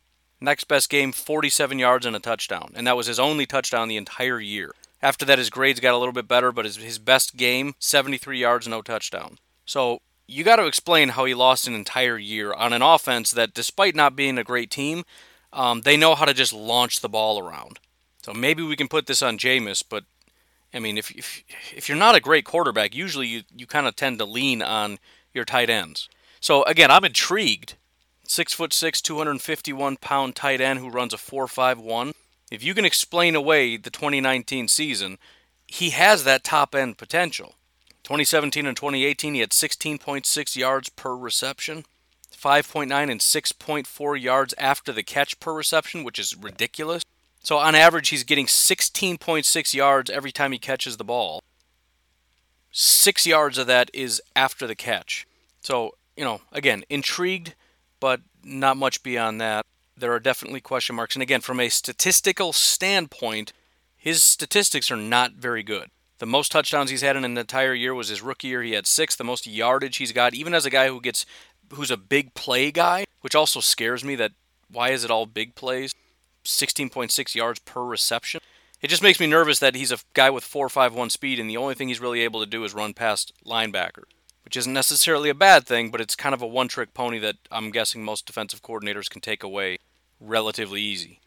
[0.41, 2.73] Next best game, 47 yards and a touchdown.
[2.75, 4.73] And that was his only touchdown the entire year.
[5.01, 8.39] After that, his grades got a little bit better, but his, his best game, 73
[8.39, 9.39] yards, no touchdown.
[9.67, 13.55] So you got to explain how he lost an entire year on an offense that,
[13.55, 15.05] despite not being a great team,
[15.53, 17.79] um, they know how to just launch the ball around.
[18.23, 20.05] So maybe we can put this on Jameis, but
[20.75, 21.43] I mean, if if,
[21.75, 24.99] if you're not a great quarterback, usually you, you kind of tend to lean on
[25.33, 26.09] your tight ends.
[26.41, 27.77] So again, I'm intrigued.
[28.27, 32.15] Six foot six, 251 pound tight end who runs a 4.51.
[32.51, 35.19] If you can explain away the 2019 season,
[35.67, 37.55] he has that top end potential.
[38.03, 41.85] 2017 and 2018, he had 16.6 yards per reception,
[42.37, 47.03] 5.9 and 6.4 yards after the catch per reception, which is ridiculous.
[47.45, 51.41] So on average, he's getting 16.6 yards every time he catches the ball.
[52.73, 55.27] Six yards of that is after the catch.
[55.61, 57.55] So, you know, again, intrigued,
[58.01, 59.65] but not much beyond that
[59.97, 61.15] there are definitely question marks.
[61.15, 63.53] And again, from a statistical standpoint,
[63.97, 65.91] his statistics are not very good.
[66.19, 68.63] The most touchdowns he's had in an entire year was his rookie year.
[68.63, 69.17] He had six.
[69.17, 71.27] The most yardage he's got, even as a guy who gets,
[71.73, 74.15] who's a big play guy, which also scares me.
[74.15, 74.33] That
[74.71, 75.95] why is it all big plays?
[76.45, 78.41] 16.6 yards per reception.
[78.81, 81.75] It just makes me nervous that he's a guy with 4.51 speed, and the only
[81.75, 84.05] thing he's really able to do is run past linebackers
[84.45, 87.37] which isn't necessarily a bad thing, but it's kind of a one trick pony that
[87.51, 89.79] I'm guessing most defensive coordinators can take away
[90.21, 91.21] relatively easy.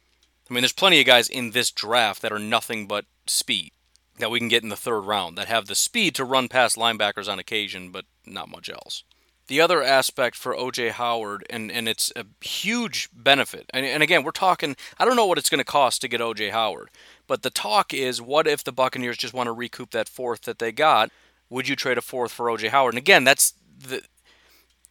[0.50, 3.72] I mean, there's plenty of guys in this draft that are nothing but speed
[4.20, 6.78] that we can get in the third round that have the speed to run past
[6.78, 9.04] linebackers on occasion, but not much else.
[9.48, 14.24] The other aspect for OJ Howard, and, and it's a huge benefit, and, and again,
[14.24, 16.90] we're talking, I don't know what it's going to cost to get OJ Howard,
[17.28, 20.60] but the talk is what if the Buccaneers just want to recoup that fourth that
[20.60, 21.12] they got
[21.50, 22.94] would you trade a fourth for OJ Howard?
[22.94, 24.02] And again, that's the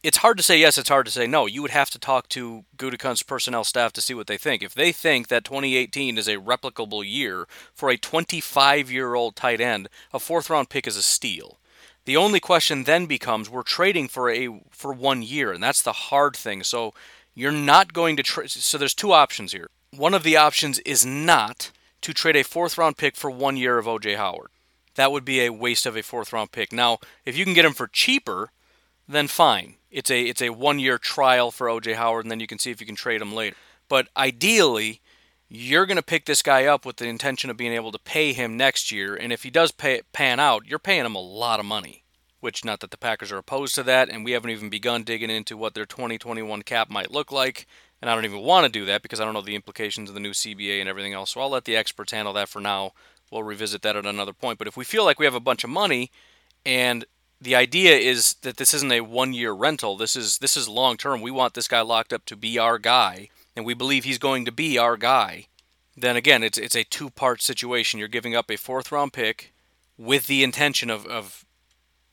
[0.03, 1.47] it's hard to say yes, it's hard to say no.
[1.47, 4.61] You would have to talk to Gutekunst's personnel staff to see what they think.
[4.61, 9.59] If they think that 2018 is a replicable year for a 25 year old tight
[9.59, 11.59] end, a fourth round pick is a steal.
[12.07, 15.91] The only question then becomes we're trading for a for one year, and that's the
[15.91, 16.63] hard thing.
[16.63, 16.93] So
[17.35, 18.49] you're not going to trade.
[18.49, 19.67] So there's two options here.
[19.93, 23.77] One of the options is not to trade a fourth round pick for one year
[23.77, 24.47] of OJ Howard.
[24.95, 26.71] That would be a waste of a fourth round pick.
[26.71, 28.51] Now, if you can get him for cheaper,
[29.05, 29.75] then fine.
[29.91, 32.71] It's a it's a one year trial for OJ Howard, and then you can see
[32.71, 33.57] if you can trade him later.
[33.89, 35.01] But ideally,
[35.49, 38.33] you're going to pick this guy up with the intention of being able to pay
[38.33, 39.15] him next year.
[39.15, 42.03] And if he does pay, pan out, you're paying him a lot of money.
[42.39, 45.31] Which, not that the Packers are opposed to that, and we haven't even begun digging
[45.31, 47.65] into what their 2021 cap might look like.
[47.99, 50.13] And I don't even want to do that because I don't know the implications of
[50.13, 51.31] the new CBA and everything else.
[51.31, 52.91] So I'll let the experts handle that for now.
[53.31, 54.59] We'll revisit that at another point.
[54.59, 56.11] But if we feel like we have a bunch of money
[56.63, 57.05] and
[57.41, 60.95] the idea is that this isn't a one year rental, this is this is long
[60.95, 61.21] term.
[61.21, 64.45] We want this guy locked up to be our guy and we believe he's going
[64.45, 65.47] to be our guy,
[65.97, 67.99] then again, it's it's a two part situation.
[67.99, 69.51] You're giving up a fourth round pick
[69.97, 71.43] with the intention of, of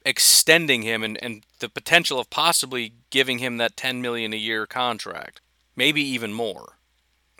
[0.07, 4.67] extending him and, and the potential of possibly giving him that ten million a year
[4.67, 5.43] contract.
[5.77, 6.79] Maybe even more.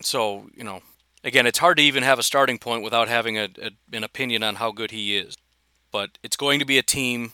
[0.03, 0.83] So, you know,
[1.23, 4.43] again, it's hard to even have a starting point without having a, a an opinion
[4.43, 5.39] on how good he is.
[5.91, 7.33] But it's going to be a team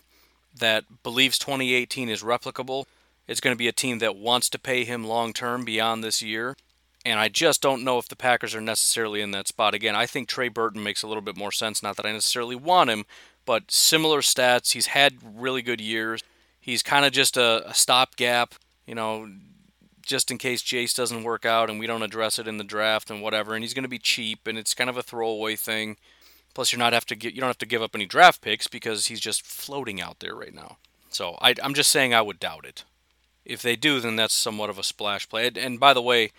[0.57, 2.85] that believes 2018 is replicable
[3.31, 6.21] it's going to be a team that wants to pay him long term beyond this
[6.21, 6.57] year.
[7.07, 9.73] And I just don't know if the Packers are necessarily in that spot.
[9.73, 11.81] Again, I think Trey Burton makes a little bit more sense.
[11.81, 13.05] Not that I necessarily want him,
[13.47, 14.73] but similar stats.
[14.73, 16.25] He's had really good years.
[16.61, 19.31] He's kind of just a, a stopgap, you know,
[20.03, 23.13] just in case Jace doesn't work out and we don't address it in the draft
[23.13, 23.55] and whatever.
[23.55, 25.99] And he's going to be cheap, and it's kind of a throwaway thing.
[26.53, 28.67] Plus, you're not have to get you don't have to give up any draft picks
[28.67, 30.79] because he's just floating out there right now.
[31.11, 32.83] So I, I'm just saying I would doubt it.
[33.51, 35.51] If they do, then that's somewhat of a splash play.
[35.57, 36.31] And by the way,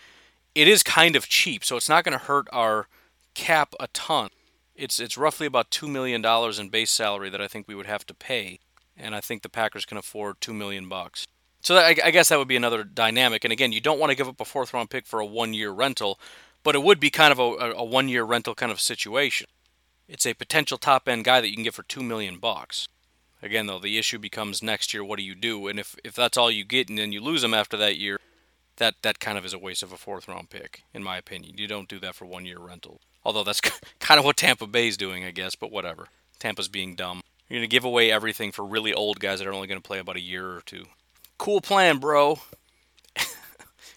[0.56, 2.88] it is kind of cheap, so it's not going to hurt our
[3.34, 4.30] cap a ton.
[4.76, 7.86] It's it's roughly about two million dollars in base salary that I think we would
[7.86, 8.60] have to pay,
[8.98, 11.28] and I think the Packers can afford two million bucks.
[11.62, 13.44] So that, I, I guess that would be another dynamic.
[13.44, 15.54] And again, you don't want to give up a fourth round pick for a one
[15.54, 16.20] year rental,
[16.64, 19.48] but it would be kind of a, a one year rental kind of situation.
[20.08, 22.88] It's a potential top end guy that you can get for two million bucks.
[23.44, 25.68] Again, though, the issue becomes next year, what do you do?
[25.68, 28.20] And if, if that's all you get and then you lose them after that year,
[28.78, 31.56] that, that kind of is a waste of a fourth round pick, in my opinion.
[31.58, 33.02] You don't do that for one year rental.
[33.24, 33.62] Although that's
[34.00, 36.08] kind of what Tampa Bay's doing, I guess, but whatever.
[36.40, 37.22] Tampa's being dumb.
[37.50, 39.88] You're going to give away everything for really old guys that are only going to
[39.88, 40.86] play about a year or two.
[41.38, 42.40] Cool plan, bro.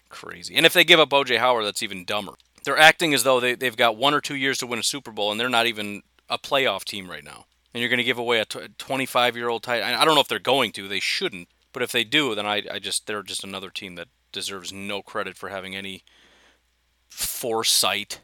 [0.09, 0.55] Crazy.
[0.55, 2.33] And if they give up OJ Howard, that's even dumber.
[2.63, 5.11] They're acting as though they, they've got one or two years to win a Super
[5.11, 7.45] Bowl, and they're not even a playoff team right now
[7.75, 9.83] and you're going to give away a 25 year old tight.
[9.83, 10.87] I don't know if they're going to.
[10.87, 11.49] They shouldn't.
[11.73, 15.01] But if they do, then I, I just they're just another team that deserves no
[15.01, 16.05] credit for having any
[17.09, 18.21] foresight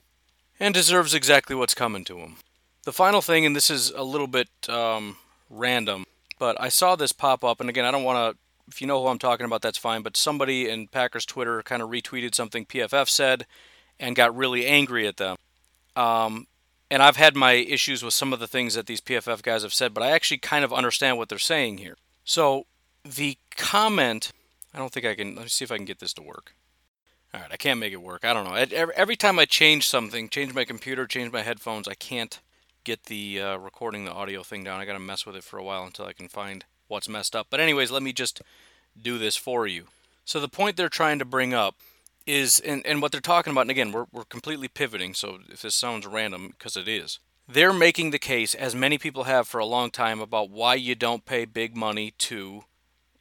[0.58, 2.38] and deserves exactly what's coming to them.
[2.86, 5.18] The final thing, and this is a little bit um,
[5.50, 6.06] random,
[6.40, 8.40] but I saw this pop up, and again, I don't want to.
[8.70, 10.02] If you know who I'm talking about, that's fine.
[10.02, 13.46] But somebody in Packers Twitter kind of retweeted something PFF said,
[14.00, 15.36] and got really angry at them.
[15.98, 16.48] Um,
[16.91, 19.73] and I've had my issues with some of the things that these PFF guys have
[19.73, 21.95] said, but I actually kind of understand what they're saying here.
[22.25, 22.65] So
[23.06, 24.34] the comment,
[24.73, 25.36] I don't think I can.
[25.36, 26.54] Let me see if I can get this to work.
[27.34, 28.25] All right, I can't make it work.
[28.25, 28.89] I don't know.
[28.93, 32.41] Every time I change something, change my computer, change my headphones, I can't
[32.84, 34.82] get the uh, recording the audio thing down.
[34.82, 37.38] I got to mess with it for a while until I can find what's messed
[37.38, 37.47] up.
[37.49, 38.41] But anyways, let me just
[39.01, 39.86] do this for you.
[40.25, 41.75] So the point they're trying to bring up
[42.25, 45.62] is and, and what they're talking about and again we're, we're completely pivoting so if
[45.62, 47.19] this sounds random because it is.
[47.47, 50.95] They're making the case as many people have for a long time about why you
[50.95, 52.63] don't pay big money to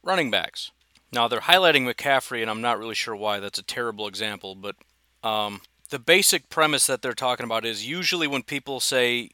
[0.03, 0.71] running backs.
[1.11, 4.75] Now they're highlighting mccaffrey and i'm not really sure why that's a terrible example but
[5.23, 9.29] um, the basic premise that they're talking about is usually when people say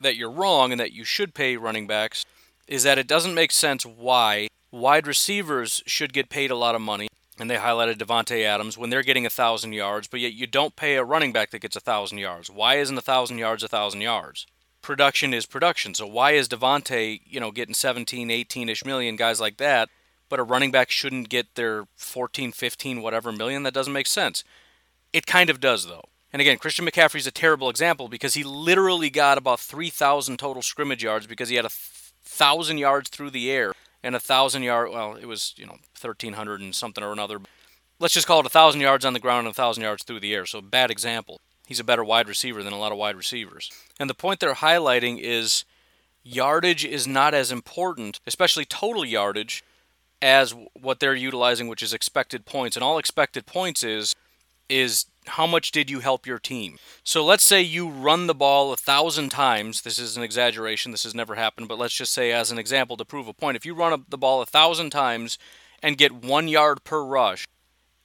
[0.00, 2.24] that you're wrong and that you should pay running backs
[2.66, 6.80] is that it doesn't make sense why wide receivers should get paid a lot of
[6.80, 7.08] money
[7.40, 10.76] and they highlighted Davante Adams when they're getting a thousand yards, but yet you don't
[10.76, 12.50] pay a running back that gets a thousand yards.
[12.50, 14.46] Why isn't a thousand yards a thousand yards?
[14.82, 15.94] Production is production.
[15.94, 19.88] So why is Davante, you know, getting 17, 18ish million guys like that,
[20.28, 23.62] but a running back shouldn't get their 14, 15, whatever million?
[23.62, 24.44] That doesn't make sense.
[25.12, 26.04] It kind of does though.
[26.34, 31.02] And again, Christian McCaffrey's a terrible example because he literally got about 3,000 total scrimmage
[31.02, 31.70] yards because he had a
[32.22, 34.90] thousand yards through the air and a thousand yard.
[34.90, 37.38] Well, it was you know thirteen hundred and something or another.
[37.98, 40.20] Let's just call it a thousand yards on the ground and a thousand yards through
[40.20, 40.46] the air.
[40.46, 41.40] So bad example.
[41.66, 43.70] He's a better wide receiver than a lot of wide receivers.
[44.00, 45.64] And the point they're highlighting is
[46.24, 49.62] yardage is not as important, especially total yardage,
[50.20, 52.76] as what they're utilizing, which is expected points.
[52.76, 54.16] And all expected points is
[54.68, 56.78] is how much did you help your team?
[57.04, 59.82] So let's say you run the ball a thousand times.
[59.82, 60.92] This is an exaggeration.
[60.92, 63.56] This has never happened, but let's just say as an example to prove a point.
[63.56, 65.38] If you run the ball a thousand times
[65.82, 67.46] and get one yard per rush,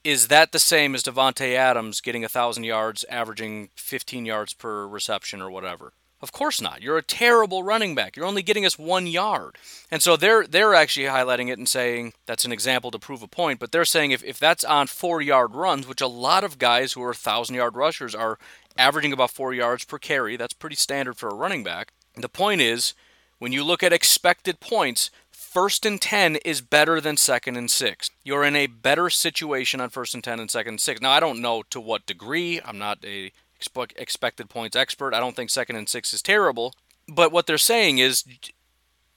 [0.04, 4.86] is that the same as Davante Adams getting a thousand yards, averaging 15 yards per
[4.86, 5.94] reception or whatever?
[6.26, 6.82] Of course not.
[6.82, 8.16] You're a terrible running back.
[8.16, 9.60] You're only getting us one yard.
[9.92, 13.28] And so they're they're actually highlighting it and saying that's an example to prove a
[13.28, 16.58] point, but they're saying if, if that's on four yard runs, which a lot of
[16.58, 18.40] guys who are thousand yard rushers are
[18.76, 21.92] averaging about four yards per carry, that's pretty standard for a running back.
[22.16, 22.96] The point is,
[23.38, 28.10] when you look at expected points, first and 10 is better than second and six.
[28.24, 31.02] You're in a better situation on first and 10 and second and six.
[31.02, 32.60] Now, I don't know to what degree.
[32.66, 33.32] I'm not a
[33.98, 35.14] expected points expert.
[35.14, 36.74] I don't think second and six is terrible.
[37.08, 38.24] But what they're saying is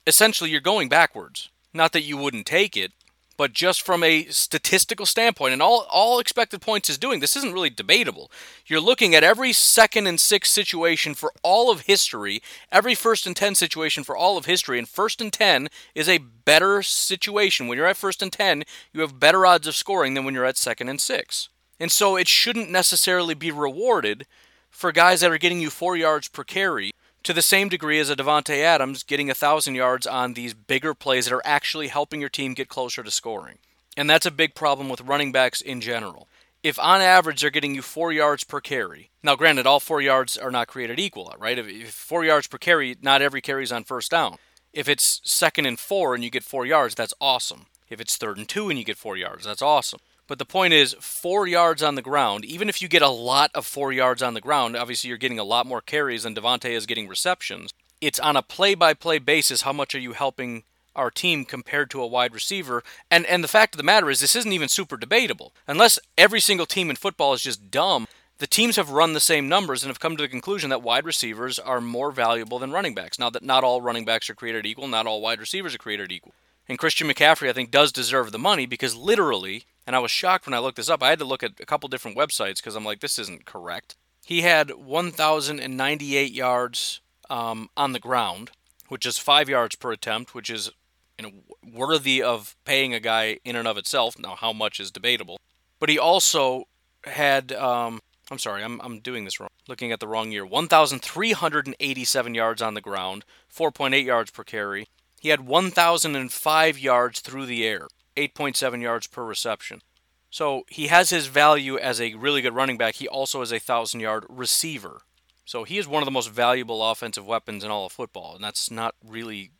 [0.05, 1.49] essentially you're going backwards.
[1.73, 2.91] Not that you wouldn't take it,
[3.39, 7.53] but just from a statistical standpoint, and all, all expected points is doing, this isn't
[7.53, 8.29] really debatable.
[8.65, 13.37] You're looking at every second and six situation for all of history, every first and
[13.37, 17.67] 10 situation for all of history, and first and 10 is a better situation.
[17.67, 20.43] When you're at first and 10, you have better odds of scoring than when you're
[20.43, 21.47] at second and six.
[21.79, 24.25] And so it shouldn't necessarily be rewarded
[24.69, 26.91] for guys that are getting you four yards per carry
[27.23, 30.93] to the same degree as a Davante Adams getting a thousand yards on these bigger
[30.93, 33.57] plays that are actually helping your team get closer to scoring.
[33.97, 36.27] And that's a big problem with running backs in general.
[36.61, 40.37] If on average they're getting you four yards per carry, now granted all four yards
[40.37, 41.57] are not created equal, right?
[41.57, 44.37] If four yards per carry, not every carry is on first down.
[44.73, 47.67] If it's second and four and you get four yards, that's awesome.
[47.89, 49.99] If it's third and two and you get four yards, that's awesome.
[50.29, 53.49] But the point is, four yards on the ground, even if you get a lot
[53.55, 56.69] of four yards on the ground, obviously you're getting a lot more carries than Davante
[56.69, 57.73] is getting receptions.
[57.99, 60.63] It's on a play by play basis how much are you helping
[60.95, 62.83] our team compared to a wide receiver.
[63.09, 65.51] And and the fact of the matter is this isn't even super debatable.
[65.67, 69.49] Unless every single team in football is just dumb, the teams have run the same
[69.49, 72.93] numbers and have come to the conclusion that wide receivers are more valuable than running
[72.93, 73.17] backs.
[73.17, 76.11] Now that not all running backs are created equal, not all wide receivers are created
[76.11, 76.33] equal.
[76.67, 80.45] And Christian McCaffrey I think does deserve the money because literally and I was shocked
[80.45, 81.01] when I looked this up.
[81.01, 83.95] I had to look at a couple different websites because I'm like, this isn't correct.
[84.23, 88.51] He had 1,098 yards um, on the ground,
[88.89, 90.69] which is five yards per attempt, which is
[91.17, 91.31] you know,
[91.73, 94.19] worthy of paying a guy in and of itself.
[94.19, 95.39] Now, how much is debatable.
[95.79, 96.65] But he also
[97.05, 97.99] had, um,
[98.29, 99.49] I'm sorry, I'm, I'm doing this wrong.
[99.67, 100.45] Looking at the wrong year.
[100.45, 104.87] 1,387 yards on the ground, 4.8 yards per carry.
[105.19, 107.87] He had 1,005 yards through the air.
[108.15, 109.81] 8.7 yards per reception.
[110.29, 112.95] So he has his value as a really good running back.
[112.95, 115.01] He also is a 1,000 yard receiver.
[115.45, 118.43] So he is one of the most valuable offensive weapons in all of football, and
[118.43, 119.51] that's not really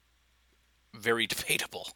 [0.94, 1.90] very debatable.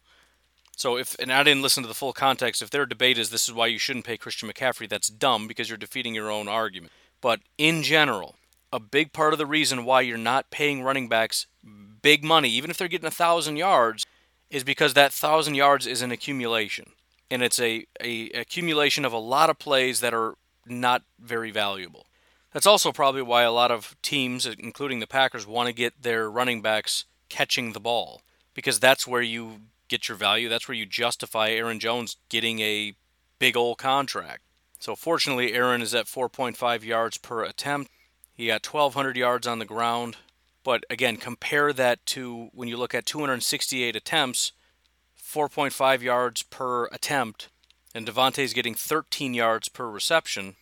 [0.76, 3.48] So if and I didn't listen to the full context, if their debate is this
[3.48, 6.92] is why you shouldn't pay Christian McCaffrey, that's dumb because you're defeating your own argument.
[7.20, 8.34] But in general,
[8.72, 11.46] a big part of the reason why you're not paying running backs
[12.02, 14.04] big money, even if they're getting a thousand yards,
[14.50, 16.92] is because that thousand yards is an accumulation,
[17.30, 20.34] and it's a, a accumulation of a lot of plays that are
[20.66, 22.06] not very valuable.
[22.52, 26.30] That's also probably why a lot of teams, including the Packers, want to get their
[26.30, 28.22] running backs catching the ball
[28.54, 30.48] because that's where you get your value.
[30.48, 32.94] That's where you justify Aaron Jones getting a
[33.40, 34.42] big old contract.
[34.78, 37.90] So fortunately, Aaron is at 4.5 yards per attempt.
[38.32, 40.16] He got 1,200 yards on the ground,
[40.64, 44.52] but again, compare that to when you look at 268 attempts,
[45.22, 47.48] 4.5 yards per attempt,
[47.94, 50.56] and Davante's getting 13 yards per reception.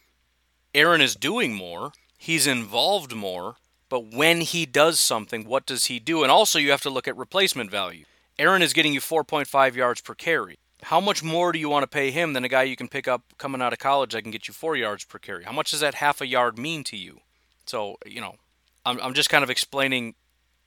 [0.75, 3.57] Aaron is doing more, he's involved more,
[3.89, 6.23] but when he does something, what does he do?
[6.23, 8.05] And also, you have to look at replacement value.
[8.39, 10.59] Aaron is getting you 4.5 yards per carry.
[10.85, 13.07] How much more do you want to pay him than a guy you can pick
[13.07, 15.45] up coming out of college that can get you four yards per carry?
[15.45, 17.21] How much does that half a yard mean to you?
[17.67, 18.37] So, you know,
[18.85, 20.15] I'm, I'm just kind of explaining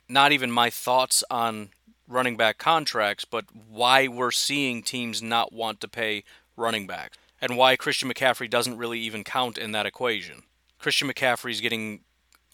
[0.08, 1.70] not even my thoughts on
[2.08, 6.24] running back contracts, but why we're seeing teams not want to pay
[6.56, 10.44] running backs and why Christian McCaffrey doesn't really even count in that equation.
[10.80, 12.02] Christian McCaffrey's getting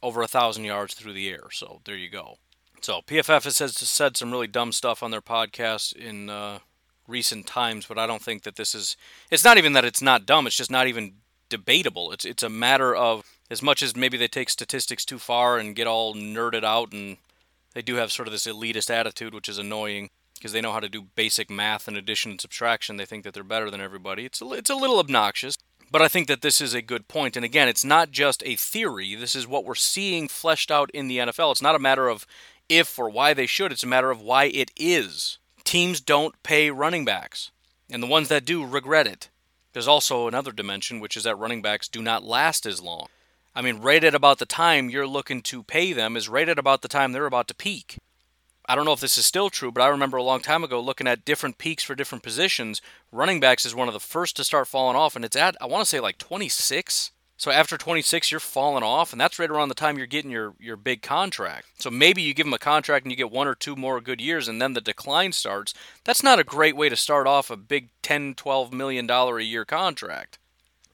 [0.02, 2.38] over a thousand yards through the air, so there you go.
[2.82, 6.60] So PFF has said, some really dumb stuff on their podcast in uh,
[7.08, 8.97] recent times, but I don't think that this is.
[9.30, 11.13] It's not even that it's not dumb; it's just not even
[11.50, 12.12] debatable.
[12.12, 15.75] It's it's a matter of as much as maybe they take statistics too far and
[15.75, 17.17] get all nerded out, and
[17.73, 20.79] they do have sort of this elitist attitude, which is annoying because they know how
[20.79, 22.97] to do basic math and addition and subtraction.
[22.97, 24.25] They think that they're better than everybody.
[24.25, 25.58] It's a, it's a little obnoxious,
[25.91, 27.35] but I think that this is a good point.
[27.35, 29.13] And again, it's not just a theory.
[29.13, 31.52] This is what we're seeing fleshed out in the NFL.
[31.52, 32.25] It's not a matter of
[32.69, 33.71] if or why they should.
[33.71, 37.52] It's a matter of why it is teams don't pay running backs,
[37.89, 39.29] and the ones that do regret it.
[39.73, 43.08] There's also another dimension, which is that running backs do not last as long.
[43.54, 46.60] I mean, right at about the time you're looking to pay them is right at
[46.60, 47.97] about the time they're about to peak.
[48.65, 50.79] I don't know if this is still true, but I remember a long time ago
[50.79, 52.81] looking at different peaks for different positions.
[53.12, 55.65] Running backs is one of the first to start falling off, and it's at, I
[55.65, 57.12] want to say, like 26.
[57.35, 60.54] So after 26, you're falling off, and that's right around the time you're getting your,
[60.60, 61.67] your big contract.
[61.79, 64.21] So maybe you give them a contract and you get one or two more good
[64.21, 65.73] years, and then the decline starts.
[66.06, 69.43] That's not a great way to start off a big 10, 12 million dollar a
[69.43, 70.37] year contract.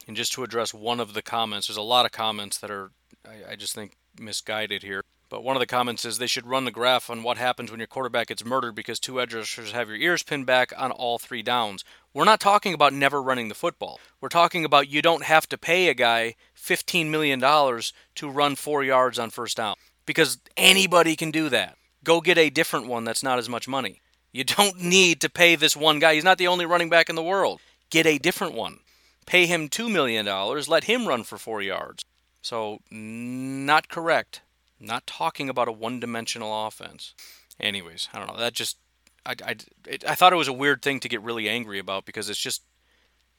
[0.08, 2.92] And just to address one of the comments, there's a lot of comments that are,
[3.26, 5.04] I, I just think, misguided here.
[5.30, 7.82] But one of the comments is they should run the graph on what happens when
[7.82, 11.18] your quarterback gets murdered because two edge rushers have your ears pinned back on all
[11.18, 11.84] three downs.
[12.14, 14.00] We're not talking about never running the football.
[14.22, 18.84] We're talking about you don't have to pay a guy $15 million to run four
[18.86, 21.78] yards on first down because anybody can do that.
[22.06, 24.00] Go get a different one that's not as much money.
[24.32, 26.14] You don't need to pay this one guy.
[26.14, 27.60] He's not the only running back in the world.
[27.90, 28.80] Get a different one.
[29.28, 30.26] Pay him $2 million,
[30.68, 32.04] let him run for four yards.
[32.42, 34.42] So, not correct.
[34.80, 37.14] Not talking about a one dimensional offense.
[37.60, 38.40] Anyways, I don't know.
[38.40, 38.78] That just,
[39.26, 39.56] I, I,
[39.86, 42.40] it, I thought it was a weird thing to get really angry about because it's
[42.40, 42.64] just,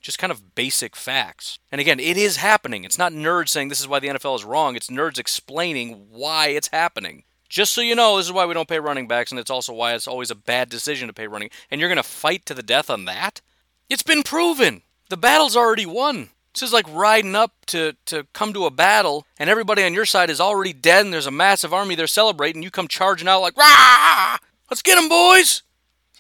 [0.01, 1.59] just kind of basic facts.
[1.73, 2.85] And again, it is happening.
[2.85, 4.77] It's not nerds saying this is why the NFL is wrong.
[4.77, 7.25] It's nerds explaining why it's happening.
[7.49, 9.73] Just so you know, this is why we don't pay running backs, and it's also
[9.73, 11.49] why it's always a bad decision to pay running.
[11.71, 13.41] And you're going to fight to the death on that?
[13.89, 14.83] It's been proven.
[15.09, 16.31] The battle's already won.
[16.55, 20.05] This is like riding up to, to come to a battle, and everybody on your
[20.05, 22.63] side is already dead, and there's a massive army they're celebrating.
[22.63, 24.39] You come charging out like, rah!
[24.71, 25.63] Let's get them, boys!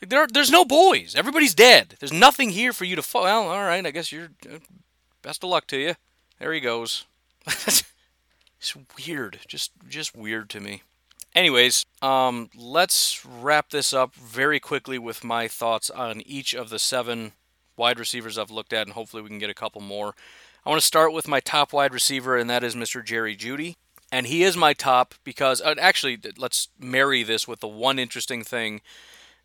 [0.00, 1.14] Like there, there's no boys.
[1.16, 1.96] Everybody's dead.
[1.98, 3.02] There's nothing here for you to.
[3.02, 3.84] Fo- well, all right.
[3.84, 4.28] I guess you're.
[4.48, 4.58] Uh,
[5.22, 5.94] best of luck to you.
[6.38, 7.04] There he goes.
[7.46, 7.84] it's
[8.96, 9.40] weird.
[9.48, 10.82] Just, just weird to me.
[11.34, 16.78] Anyways, um, let's wrap this up very quickly with my thoughts on each of the
[16.78, 17.32] seven
[17.78, 20.14] wide receivers I've looked at, and hopefully we can get a couple more.
[20.66, 23.04] I want to start with my top wide receiver, and that is Mr.
[23.04, 23.76] Jerry Jeudy.
[24.10, 28.42] And he is my top because, uh, actually, let's marry this with the one interesting
[28.42, 28.80] thing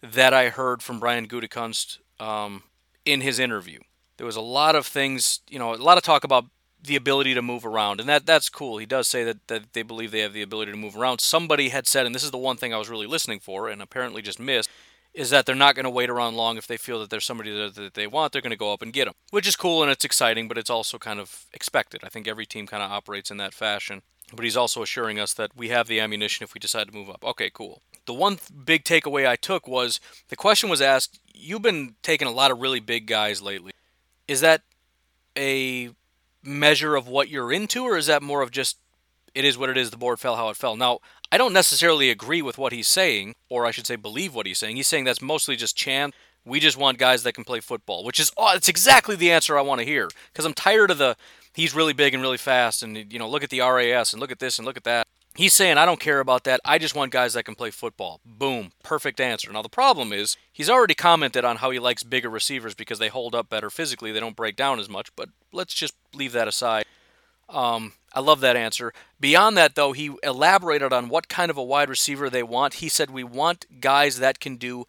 [0.02, 2.64] that I heard from Brian Gutekunst um,
[3.06, 3.80] in his interview.
[4.18, 6.46] There was a lot of things, you know, a lot of talk about
[6.82, 8.78] the ability to move around, and that that's cool.
[8.78, 11.20] He does say that, that they believe they have the ability to move around.
[11.20, 13.82] Somebody had said, and this is the one thing I was really listening for, and
[13.82, 14.70] apparently just missed,
[15.14, 17.56] is that they're not going to wait around long if they feel that there's somebody
[17.56, 19.84] that, that they want, they're going to go up and get them, which is cool
[19.84, 22.02] and it's exciting, but it's also kind of expected.
[22.04, 24.02] I think every team kind of operates in that fashion.
[24.36, 27.10] But he's also assuring us that we have the ammunition if we decide to move
[27.10, 27.24] up.
[27.24, 27.82] Okay, cool.
[28.06, 30.00] The one th- big takeaway I took was
[30.30, 33.74] the question was asked You've been taking a lot of really big guys lately.
[34.28, 34.62] Is that
[35.38, 35.90] a
[36.42, 38.78] measure of what you're into, or is that more of just
[39.36, 40.76] it is what it is, the board fell how it fell?
[40.76, 41.00] Now,
[41.34, 44.60] I don't necessarily agree with what he's saying, or I should say believe what he's
[44.60, 44.76] saying.
[44.76, 46.14] He's saying that's mostly just chance.
[46.46, 49.58] We just want guys that can play football, which is oh, it's exactly the answer
[49.58, 51.18] I want to hear because I'm tired of the
[51.56, 54.32] he's really big and really fast and you know look at the RAS and look
[54.32, 55.08] at this and look at that.
[55.36, 56.60] He's saying I don't care about that.
[56.64, 58.22] I just want guys that can play football.
[58.24, 59.52] Boom, perfect answer.
[59.52, 63.10] Now the problem is he's already commented on how he likes bigger receivers because they
[63.10, 64.12] hold up better physically.
[64.12, 66.86] They don't break down as much, but let's just leave that aside.
[67.50, 68.94] Um, I love that answer.
[69.20, 72.76] Beyond that, though, he elaborated on what kind of a wide receiver they want.
[72.76, 74.86] He said, We want guys that can do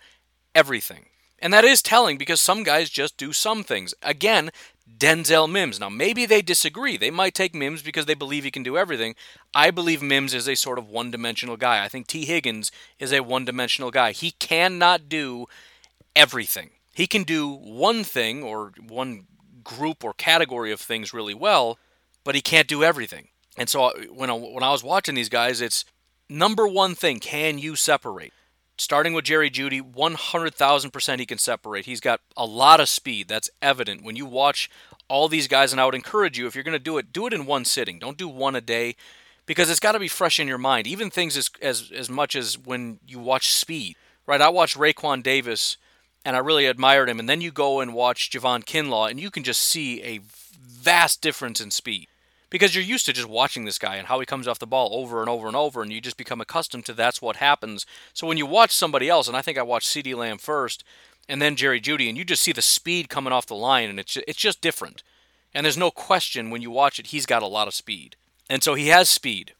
[0.55, 1.07] everything.
[1.39, 3.95] And that is telling because some guys just do some things.
[4.03, 4.51] Again,
[4.99, 5.81] Denzel Mims.
[5.81, 6.97] Now, maybe they disagree.
[6.97, 9.14] They might take Mims because they believe he can do everything.
[9.55, 11.85] I believe Mims is a sort of one dimensional guy.
[11.85, 14.12] I think Tee Higgins is a one dimensional guy.
[14.12, 15.47] He cannot do
[16.14, 16.70] everything.
[16.95, 19.27] He can do one thing or one
[19.64, 21.79] group or category of things really well,
[22.25, 23.29] but he can't do everything.
[23.57, 25.85] And so uh, when I, when I was watching these guys, it's
[26.29, 28.33] number one thing: can you separate?
[28.77, 31.85] Starting with Jerry Jeudy, 100,000% he can separate.
[31.85, 33.29] He's got a lot of speed.
[33.29, 34.68] That's evident when you watch
[35.09, 35.70] all these guys.
[35.70, 37.64] And I would encourage you, if you're going to do it, do it in one
[37.64, 38.01] sitting.
[38.01, 38.97] Don't do one a day
[39.47, 40.89] because it's got to be fresh in your mind.
[40.89, 43.95] Even things as, as, as much as when you watch speed,
[44.27, 44.41] right?
[44.41, 45.77] I watched Raekwon Davis
[46.25, 47.20] and I really admired him.
[47.20, 50.18] And then you go and watch Javon Kinlaw and you can just see a
[50.61, 52.09] vast difference in speed
[52.55, 54.90] because you're used to just watching this guy and how he comes off the ball
[54.92, 57.84] over and over and over, and you just become accustomed to that's what happens.
[58.12, 60.84] So when you watch somebody else, and I think I watched CeeDee Lamb first,
[61.28, 63.98] and then Jerry Jeudy, and you just see the speed coming off the line, and
[63.98, 65.02] it's it's just different.
[65.52, 68.14] And there's no question when you watch it, he's got a lot of speed,
[68.48, 69.55] and so he has speed.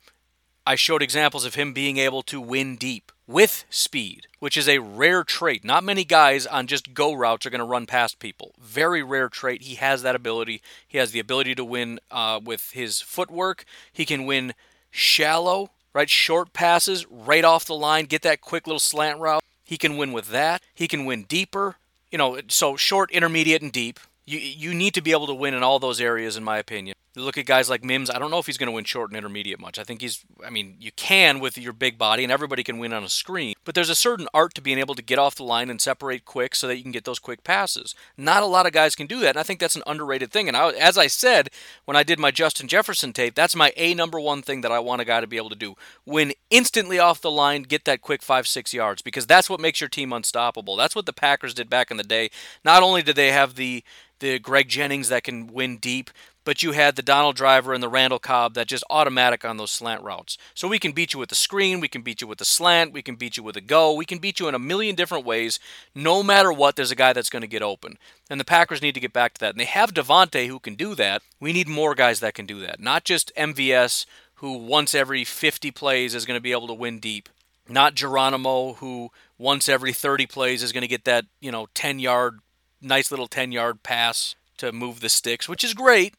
[0.65, 4.79] I showed examples of him being able to win deep with speed, which is a
[4.79, 5.65] rare trait.
[5.65, 8.53] Not many guys on just go routes are going to run past people.
[8.61, 9.63] Very rare trait.
[9.63, 10.61] He has that ability.
[10.87, 13.65] He has the ability to win uh, with his footwork.
[13.93, 14.55] He can win
[14.91, 16.11] shallow, right?
[16.11, 19.43] Short passes right off the line, get that quick little slant route.
[19.65, 20.63] He can win with that.
[20.75, 21.77] He can win deeper.
[22.11, 23.99] You know, so short, intermediate, and deep.
[24.27, 26.95] You you need to be able to win in all those areas, in my opinion.
[27.15, 28.11] You look at guys like Mims.
[28.11, 29.79] I don't know if he's going to win short and intermediate much.
[29.79, 30.25] I think he's.
[30.45, 33.55] I mean, you can with your big body, and everybody can win on a screen.
[33.63, 36.25] But there's a certain art to being able to get off the line and separate
[36.25, 37.95] quick, so that you can get those quick passes.
[38.17, 40.49] Not a lot of guys can do that, and I think that's an underrated thing.
[40.49, 41.51] And I, as I said
[41.85, 44.81] when I did my Justin Jefferson tape, that's my a number one thing that I
[44.81, 48.01] want a guy to be able to do: win instantly off the line, get that
[48.01, 50.75] quick five six yards, because that's what makes your team unstoppable.
[50.75, 52.31] That's what the Packers did back in the day.
[52.65, 53.85] Not only did they have the
[54.25, 56.11] the Greg Jennings that can win deep,
[56.45, 59.71] but you had the Donald Driver and the Randall Cobb that just automatic on those
[59.71, 60.39] slant routes.
[60.55, 62.95] So we can beat you with the screen, we can beat you with the slant,
[62.95, 65.27] we can beat you with a go, we can beat you in a million different
[65.27, 65.61] ways.
[65.95, 67.99] No matter what, there's a guy that's going to get open.
[68.31, 69.51] And the Packers need to get back to that.
[69.53, 71.21] And they have Davante who can do that.
[71.39, 72.81] We need more guys that can do that.
[72.81, 74.07] Not just MVS
[74.37, 77.29] who once every 50 plays is going to be able to win deep.
[77.69, 81.99] Not Geronimo who once every 30 plays is going to get that, you know, 10
[81.99, 82.41] yard
[82.85, 86.15] nice little 10 yard pass to move the sticks, which is great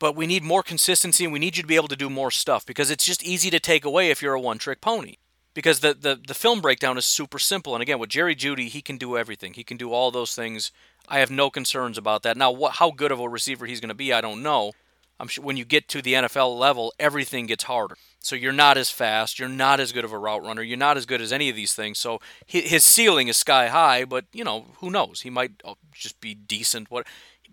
[0.00, 2.32] but we need more consistency and we need you to be able to do more
[2.32, 5.16] stuff because it's just easy to take away if you're a one trick pony.
[5.52, 7.74] Because the, the, the film breakdown is super simple.
[7.74, 9.52] And again, with Jerry Jeudy, he can do everything.
[9.54, 10.70] He can do all those things.
[11.08, 12.36] I have no concerns about that.
[12.36, 14.72] Now, what, how good of a receiver he's going to be, I don't know.
[15.18, 17.96] I'm sure when you get to the NFL level, everything gets harder.
[18.22, 20.98] So you're not as fast, you're not as good of a route runner, you're not
[20.98, 21.98] as good as any of these things.
[21.98, 25.22] So his ceiling is sky high, but you know who knows?
[25.22, 26.90] He might uh, just be decent.
[26.90, 27.06] What?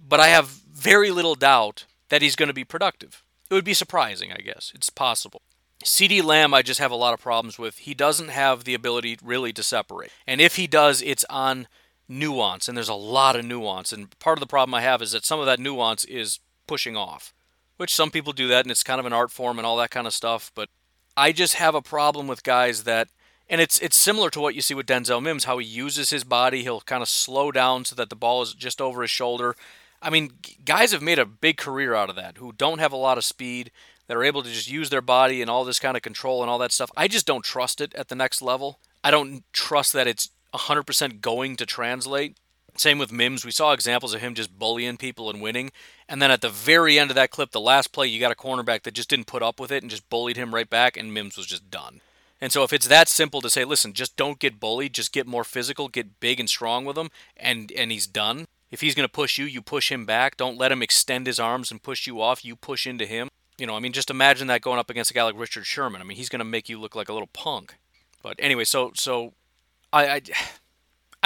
[0.08, 3.24] But I have very little doubt that he's going to be productive.
[3.50, 4.72] It would be surprising, I guess.
[4.76, 5.42] It's possible.
[5.84, 7.80] CeeDee Lamb, I just have a lot of problems with.
[7.80, 10.12] He doesn't have the ability really to separate.
[10.26, 11.68] And if he does, it's on
[12.10, 13.94] nuance, and there's a lot of nuance.
[13.94, 16.98] And part of the problem I have is that some of that nuance is pushing
[16.98, 17.34] off,
[17.78, 19.92] which some people do that, and it's kind of an art form and all that
[19.92, 20.52] kind of stuff.
[20.54, 20.70] But
[21.16, 23.08] I just have a problem with guys that,
[23.50, 26.24] and it's it's similar to what you see with Denzel Mims, how he uses his
[26.24, 26.64] body.
[26.64, 29.56] He'll kind of slow down so that the ball is just over his shoulder,
[30.02, 32.98] I mean, guys have made a big career out of that who don't have a
[32.98, 33.72] lot of speed,
[34.08, 36.50] that are able to just use their body and all this kind of control and
[36.50, 36.92] all that stuff.
[36.96, 38.80] I just don't trust it at the next level.
[39.04, 42.38] I don't trust that it's 100% going to translate.
[42.78, 43.44] Same with Mims.
[43.44, 45.72] We saw examples of him just bullying people and winning.
[46.08, 48.36] And then at the very end of that clip, the last play, you got a
[48.36, 51.14] cornerback that just didn't put up with it and just bullied him right back, and
[51.14, 52.02] Mims was just done.
[52.40, 55.26] And so if it's that simple to say, listen, just don't get bullied, just get
[55.26, 58.46] more physical, get big and strong with him, and and he's done.
[58.70, 60.38] If he's going to push you, you push him back.
[60.38, 62.46] Don't let him extend his arms and push you off.
[62.46, 63.30] You push into him.
[63.58, 66.02] You know, I mean, just imagine that going up against a guy like Richard Sherman.
[66.02, 67.76] I mean, he's going to make you look like a little punk.
[68.22, 69.34] But anyway, so so
[69.92, 70.22] I, I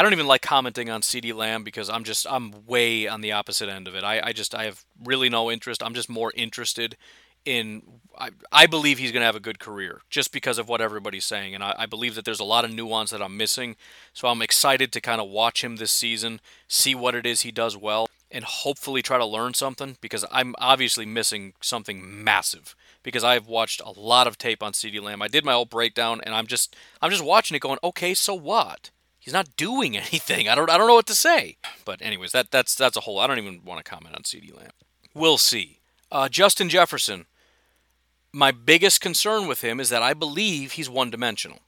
[0.01, 3.33] I don't even like commenting on CeeDee Lamb because I'm just I'm way on the
[3.33, 4.03] opposite end of it.
[4.03, 5.83] I, I just I have really no interest.
[5.83, 6.97] I'm just more interested
[7.45, 7.83] in
[8.17, 11.25] I, I believe he's going to have a good career just because of what everybody's
[11.25, 13.75] saying and I, I, believe that there's a lot of nuance that i'm missing
[14.13, 17.51] so i'm excited to kind of watch him this season see what it is he
[17.51, 23.23] does well and hopefully try to learn something because i'm obviously missing something massive because
[23.23, 26.35] i've watched a lot of tape on CeeDee Lamb i did my old breakdown and
[26.35, 28.91] i'm just i'm just watching it going okay so what
[29.21, 30.49] he's not doing anything.
[30.49, 31.55] I don't i don't know what to say.
[31.85, 34.55] But anyways that that's that's a whole i don't even want to comment on CeeDee
[34.55, 34.71] Lamb.
[35.13, 35.79] We'll see.
[36.11, 37.25] Uh, Justin Jefferson,
[38.33, 41.59] my biggest concern with him is that I believe he's one dimensional.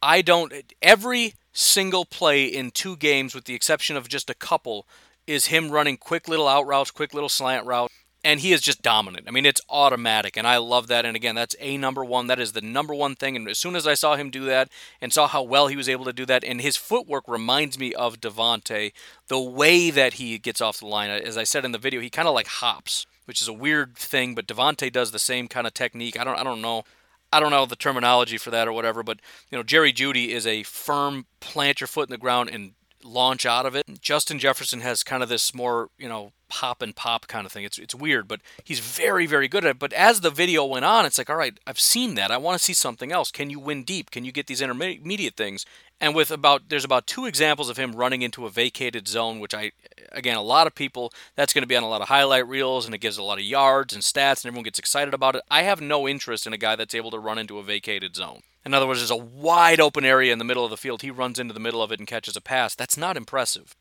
[0.00, 4.86] I don't, every single play in two games, with the exception of just a couple,
[5.26, 8.82] is him running quick little out routes, quick little slant routes, and he is just
[8.82, 9.26] dominant.
[9.28, 11.04] I mean, it's automatic, and I love that.
[11.04, 12.28] And again, that's a number one.
[12.28, 13.36] That is the number one thing.
[13.36, 14.68] And as soon as I saw him do that
[15.00, 17.94] and saw how well he was able to do that, and his footwork reminds me
[17.94, 18.92] of Davante.
[19.28, 22.10] the way that he gets off the line, as I said in the video, he
[22.10, 25.66] kind of like hops which is a weird thing, but Davante does the same kind
[25.66, 26.18] of technique.
[26.18, 26.84] I don't I don't know
[27.32, 29.20] I don't know the terminology for that or whatever, but
[29.50, 33.46] you know, Jerry Jeudy is a firm plant your foot in the ground and launch
[33.46, 33.86] out of it.
[34.00, 37.64] Justin Jefferson has kind of this more, you know, pop and pop kind of thing.
[37.64, 39.78] It's it's weird, but he's very very good at it.
[39.78, 42.30] But as the video went on, it's like, all right, I've seen that.
[42.30, 43.30] I want to see something else.
[43.30, 44.10] Can you win deep?
[44.10, 45.64] Can you get these intermediate things?
[45.98, 49.54] And with about there's about two examples of him running into a vacated zone, which
[49.54, 49.72] I
[50.10, 52.84] again a lot of people that's going to be on a lot of highlight reels
[52.84, 55.42] and it gives a lot of yards and stats and everyone gets excited about it.
[55.50, 58.42] I have no interest in a guy that's able to run into a vacated zone.
[58.64, 61.00] In other words, there's a wide open area in the middle of the field.
[61.00, 62.74] He runs into the middle of it and catches a pass.
[62.74, 63.74] That's not impressive.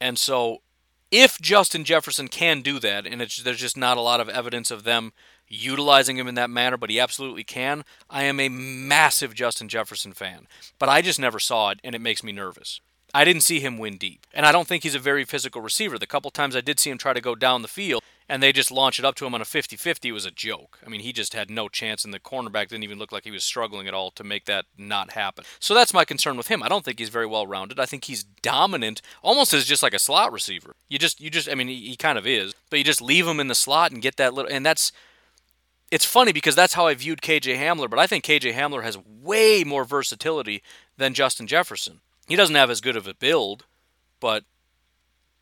[0.00, 0.62] And so
[1.12, 4.82] if Justin Jefferson can do that, and there's just not a lot of evidence of
[4.82, 5.12] them
[5.46, 10.14] utilizing him in that manner, but he absolutely can, I am a massive Justin Jefferson
[10.14, 10.48] fan.
[10.78, 12.80] But I just never saw it, and it makes me nervous.
[13.14, 14.26] I didn't see him win deep.
[14.32, 15.98] And I don't think he's a very physical receiver.
[15.98, 18.02] The couple times I did see him try to go down the field,
[18.32, 20.78] and they just launch it up to him on a 50-50 it was a joke.
[20.86, 23.30] I mean, he just had no chance and the cornerback didn't even look like he
[23.30, 25.44] was struggling at all to make that not happen.
[25.60, 26.62] So that's my concern with him.
[26.62, 27.78] I don't think he's very well rounded.
[27.78, 30.74] I think he's dominant almost as just like a slot receiver.
[30.88, 33.26] You just you just I mean, he, he kind of is, but you just leave
[33.26, 34.92] him in the slot and get that little and that's
[35.90, 38.96] it's funny because that's how I viewed KJ Hamler, but I think KJ Hamler has
[38.96, 40.62] way more versatility
[40.96, 42.00] than Justin Jefferson.
[42.26, 43.66] He doesn't have as good of a build,
[44.20, 44.44] but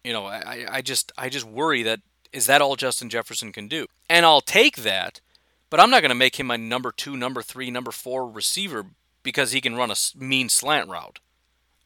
[0.02, 2.00] you know, I, I just I just worry that
[2.32, 3.86] is that all Justin Jefferson can do?
[4.08, 5.20] And I'll take that,
[5.68, 8.86] but I'm not going to make him my number two, number three, number four receiver
[9.22, 11.20] because he can run a mean slant route.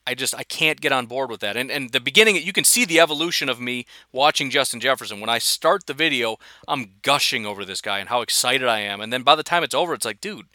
[0.07, 1.57] I just I can't get on board with that.
[1.57, 5.20] And and the beginning you can see the evolution of me watching Justin Jefferson.
[5.20, 6.36] When I start the video,
[6.68, 9.01] I'm gushing over this guy and how excited I am.
[9.01, 10.47] And then by the time it's over, it's like, dude,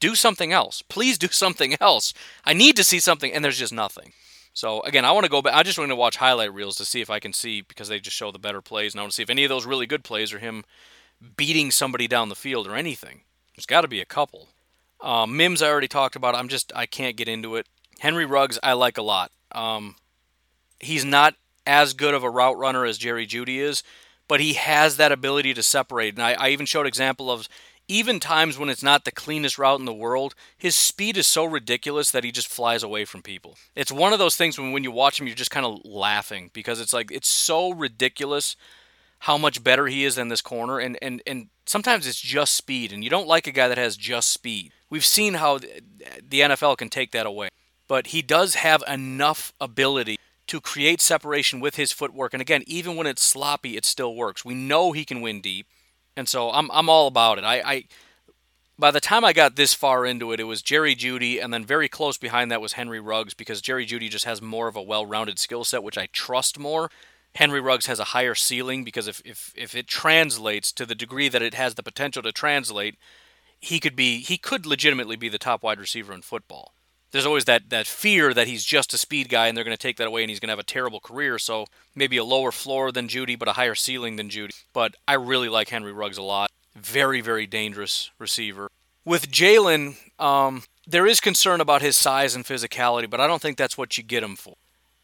[0.00, 0.82] do something else.
[0.82, 2.12] Please do something else.
[2.44, 4.12] I need to see something and there's just nothing.
[4.56, 5.52] So again, I want to go back.
[5.54, 8.00] I just want to watch highlight reels to see if I can see because they
[8.00, 9.86] just show the better plays, and I want to see if any of those really
[9.86, 10.64] good plays are him
[11.36, 13.20] beating somebody down the field or anything.
[13.54, 14.48] There's got to be a couple.
[15.02, 16.34] Um, Mims, I already talked about.
[16.34, 17.66] I'm just I can't get into it.
[17.98, 19.30] Henry Ruggs, I like a lot.
[19.52, 19.96] Um,
[20.80, 21.34] he's not
[21.66, 23.82] as good of a route runner as Jerry Jeudy is,
[24.26, 26.14] but he has that ability to separate.
[26.14, 27.46] And I, I even showed example of
[27.88, 31.44] even times when it's not the cleanest route in the world, his speed is so
[31.44, 33.56] ridiculous that he just flies away from people.
[33.74, 36.50] It's one of those things when when you watch him, you're just kind of laughing
[36.52, 38.56] because it's like it's so ridiculous
[39.20, 42.92] how much better he is than this corner, and and and sometimes it's just speed,
[42.92, 44.72] and you don't like a guy that has just speed.
[44.90, 47.48] We've seen how the NFL can take that away
[47.88, 50.18] but he does have enough ability
[50.48, 52.32] to create separation with his footwork.
[52.32, 54.44] And again, even when it's sloppy, it still works.
[54.44, 55.66] We know he can win deep,
[56.16, 57.44] and so I'm I'm all about it.
[57.44, 57.84] I, I
[58.78, 61.64] by the time I got this far into it, it was Jerry Jeudy, and then
[61.64, 64.82] very close behind that was Henry Ruggs because Jerry Jeudy just has more of a
[64.82, 66.90] well-rounded skill set, which I trust more.
[67.36, 71.28] Henry Ruggs has a higher ceiling because if, if if it translates to the degree
[71.28, 72.96] that it has the potential to translate,
[73.60, 76.72] he could be he could legitimately be the top wide receiver in football
[77.16, 79.82] there's always that that fear that he's just a speed guy and they're going to
[79.82, 81.38] take that away and he's going to have a terrible career.
[81.38, 81.64] So
[81.94, 84.54] maybe a lower floor than Jeudy, but a higher ceiling than Jeudy.
[84.74, 86.50] But I really like Henry Ruggs a lot.
[86.74, 88.70] Very very dangerous receiver.
[89.04, 93.56] With Jalen, um, there is concern about his size and physicality, but I don't think
[93.56, 94.56] that's what you get him for.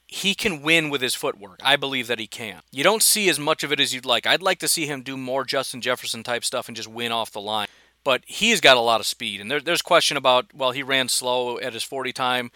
[0.06, 1.60] He can win with his footwork.
[1.64, 2.60] I believe that he can.
[2.70, 4.26] You don't see as much of it as you'd like.
[4.26, 7.30] I'd like to see him do more Justin Jefferson type stuff and just win off
[7.30, 7.68] the line
[8.04, 9.40] but he's got a lot of speed.
[9.40, 12.50] And there, there's question about well, he ran slow at his 40 time,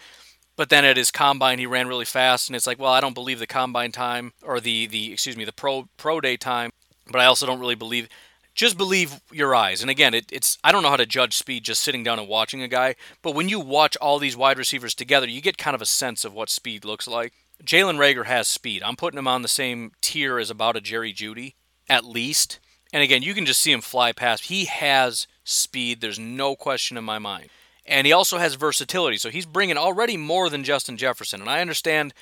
[0.55, 2.49] but then at his combine he ran really fast.
[2.49, 5.45] And it's like, well, I don't believe the combine time or the the excuse me
[5.45, 6.71] the pro pro day time,
[7.11, 8.09] but I also don't really believe.
[8.55, 9.83] Just believe your eyes.
[9.83, 12.27] And again, it, it's I don't know how to judge speed just sitting down and
[12.27, 15.75] watching a guy, but when you watch all these wide receivers together, you get kind
[15.75, 17.33] of a sense of what speed looks like.
[17.63, 18.83] Jalen Reagor has speed.
[18.83, 21.53] I'm putting him on the same tier as about a Jerry Jeudy,
[21.89, 22.59] at least.
[22.93, 24.45] And again, you can just see him fly past.
[24.45, 26.01] He has speed.
[26.01, 27.49] There's no question in my mind.
[27.85, 29.17] And he also has versatility.
[29.17, 31.39] So he's bringing already more than Justin Jefferson.
[31.39, 32.13] And I understand,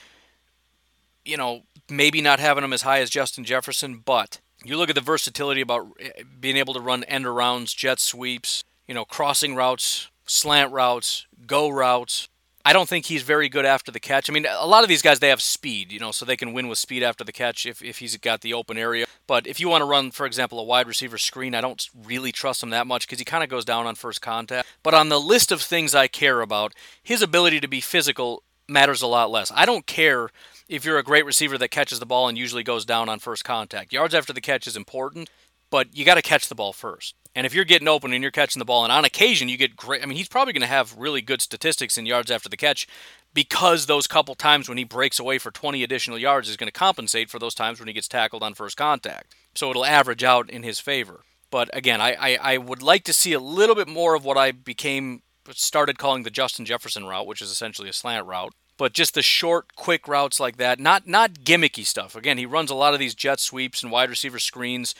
[1.25, 4.95] you know, maybe not having him as high as Justin Jefferson, but you look at
[4.95, 9.55] the versatility about eh, being able to run end arounds, jet sweeps, you know, crossing
[9.55, 12.29] routes, slant routes, go routes,
[12.67, 14.27] I don't think he's very good after the catch.
[14.27, 16.51] I mean, a lot of these guys they have speed, you know, so they can
[16.51, 19.05] win with speed after the catch if, if he's got the open area.
[19.27, 22.31] But if you want to run, for example, a wide receiver screen, I don't really
[22.31, 24.67] trust him that much because he kind of goes down on first contact.
[24.81, 29.03] But on the list of things I care about, his ability to be physical matters
[29.03, 29.51] a lot less.
[29.53, 30.29] I don't care
[30.67, 33.45] if you're a great receiver that catches the ball and usually goes down on first
[33.45, 33.93] contact.
[33.93, 35.29] Yards after the catch is important,
[35.69, 37.13] but you got to catch the ball first.
[37.35, 39.75] And if you're getting open and you're catching the ball, and on occasion you get
[39.75, 42.55] great, I mean, he's probably going to have really good statistics in yards after the
[42.55, 42.87] catch
[43.33, 46.71] because those couple times when he breaks away for 20 additional yards is going to
[46.71, 49.35] compensate for those times when he gets tackled on first contact.
[49.53, 51.21] So it'll average out in his favor.
[51.51, 54.37] But again, I, I, I would like to see a little bit more of what
[54.37, 55.21] I became
[55.51, 58.53] started calling the Justin Jefferson route, which is essentially a slant route.
[58.77, 62.15] But just the short, quick routes like that, not not gimmicky stuff.
[62.15, 64.95] Again, he runs a lot of these jet sweeps and wide receiver screens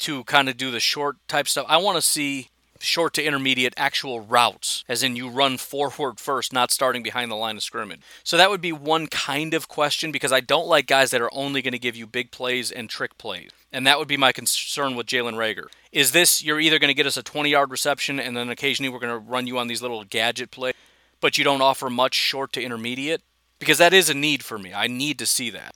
[0.00, 1.66] to kind of do the short type stuff.
[1.68, 2.48] I want to see
[2.80, 7.36] short to intermediate actual routes, as in you run forward first, not starting behind the
[7.36, 8.00] line of scrimmage.
[8.22, 11.32] So that would be one kind of question because I don't like guys that are
[11.32, 13.50] only going to give you big plays and trick plays.
[13.72, 15.66] And that would be my concern with Jalen Reagor.
[15.92, 18.88] Is this you're either going to get us a 20 yard reception and then occasionally
[18.88, 20.74] we're going to run you on these little gadget plays,
[21.20, 23.22] but you don't offer much short to intermediate?
[23.58, 24.72] Because that is a need for me.
[24.72, 25.74] I need to see that.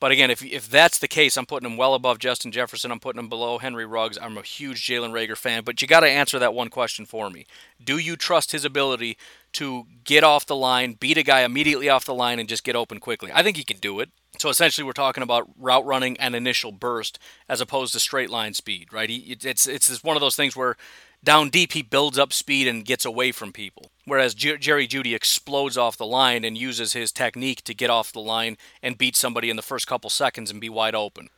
[0.00, 2.92] But again, if, if that's the case, I'm putting him well above Justin Jefferson.
[2.92, 4.16] I'm putting him below Henry Ruggs.
[4.20, 5.64] I'm a huge Jalen Reagor fan.
[5.64, 7.46] But you got to answer that one question for me.
[7.82, 9.18] Do you trust his ability
[9.54, 12.76] to get off the line, beat a guy immediately off the line, and just get
[12.76, 13.30] open quickly?
[13.34, 14.10] I think he can do it.
[14.38, 17.18] So essentially, we're talking about route running and initial burst
[17.48, 19.10] as opposed to straight line speed, right?
[19.10, 20.76] It's it's one of those things where
[21.22, 25.76] down deep he builds up speed and gets away from people, whereas Jerry Jeudy explodes
[25.76, 29.50] off the line and uses his technique to get off the line and beat somebody
[29.50, 31.28] in the first couple seconds and be wide open.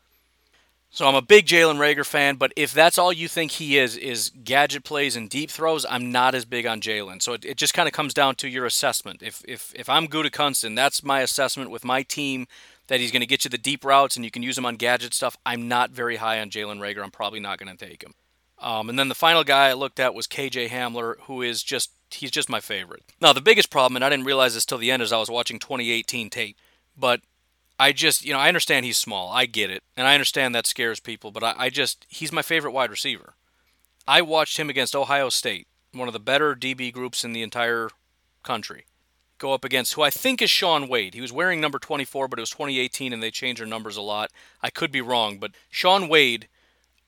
[0.93, 3.97] So I'm a big Jalen Reagor fan, but if that's all you think he is,
[3.97, 7.23] is gadget plays and deep throws, I'm not as big on Jalen.
[7.23, 9.23] So it, it just kind of comes down to your assessment.
[9.23, 12.49] If if if I'm Gutekunst, that's my assessment with my team
[12.89, 14.75] that he's going to get you the deep routes and you can use him on
[14.75, 15.37] gadget stuff.
[15.47, 17.05] I'm not very high on Jalen Reagor.
[17.05, 18.15] I'm probably not going to take him.
[18.61, 21.91] Um, and then the final guy I looked at was KJ Hamler, who is just
[22.11, 23.03] he's just my favorite.
[23.21, 25.31] Now the biggest problem, and I didn't realize this till the end, as I was
[25.31, 26.57] watching 2018 tape,
[26.97, 27.21] but
[27.81, 29.31] I just, you know, I understand he's small.
[29.31, 29.83] I get it.
[29.97, 33.33] And I understand that scares people, but I, I, just, he's my favorite wide receiver.
[34.07, 37.89] I watched him against Ohio State, one of the better DB groups in the entire
[38.43, 38.85] country,
[39.39, 41.15] go up against who I think is Shaun Wade.
[41.15, 44.03] He was wearing number 24, but it was 2018 and they change their numbers a
[44.03, 44.31] lot.
[44.63, 46.49] I could be wrong, but Shaun Wade,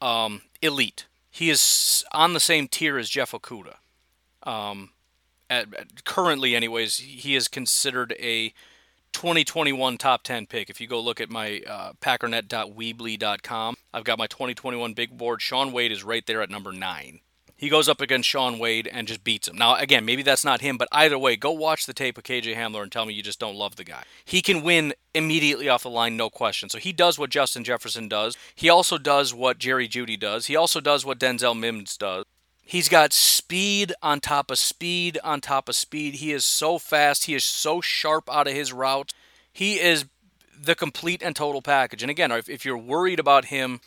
[0.01, 1.05] um, elite.
[1.35, 3.77] He is on the same tier as Jeff Okudah.
[4.43, 4.91] Um,
[5.49, 8.53] at, at, currently, anyways, he is considered a
[9.15, 10.69] 2021 top 10 pick.
[10.69, 15.41] If you go look at my uh, packernet.weebly.com, I've got my 2021 big board.
[15.41, 17.21] Shaun Wade is right there at number nine.
[17.63, 19.55] He goes up against Shaun Wade and just beats him.
[19.55, 22.57] Now, again, maybe that's not him, but either way, go watch the tape of KJ
[22.57, 24.03] Hamler and tell me you just don't love the guy.
[24.25, 26.69] He can win immediately off the line, no question.
[26.69, 28.37] So he does what Justin Jefferson does.
[28.57, 30.47] He also does what Jerry Jeudy does.
[30.47, 32.25] He also does what Denzel Mims does.
[32.65, 36.15] He's got speed on top of speed on top of speed.
[36.15, 37.27] He is so fast.
[37.27, 39.15] He is so sharp out of his route.
[39.53, 40.07] He is
[40.61, 42.03] the complete and total package.
[42.03, 43.81] And again, if you're worried about him,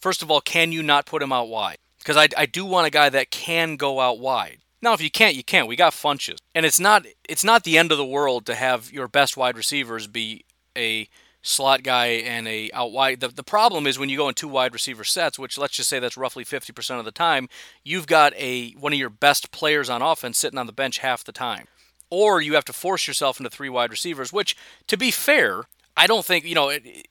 [0.00, 1.78] first of all, can you not put him out wide?
[2.00, 4.58] Because I, I do want a guy that can go out wide.
[4.82, 5.68] Now, if you can't, you can't.
[5.68, 8.90] We got Funchess, and it's not it's not the end of the world to have
[8.92, 10.44] your best wide receivers be
[10.76, 11.08] a
[11.42, 13.20] slot guy and a out wide.
[13.20, 15.88] The, the problem is when you go in two wide receiver sets, which let's just
[15.88, 17.48] say that's roughly 50% of the time,
[17.84, 21.24] you've got a one of your best players on offense sitting on the bench half
[21.24, 21.66] the time.
[22.10, 24.56] Or you have to force yourself into three wide receivers, which
[24.88, 25.64] to be fair,
[25.96, 27.06] I don't think, you know, it,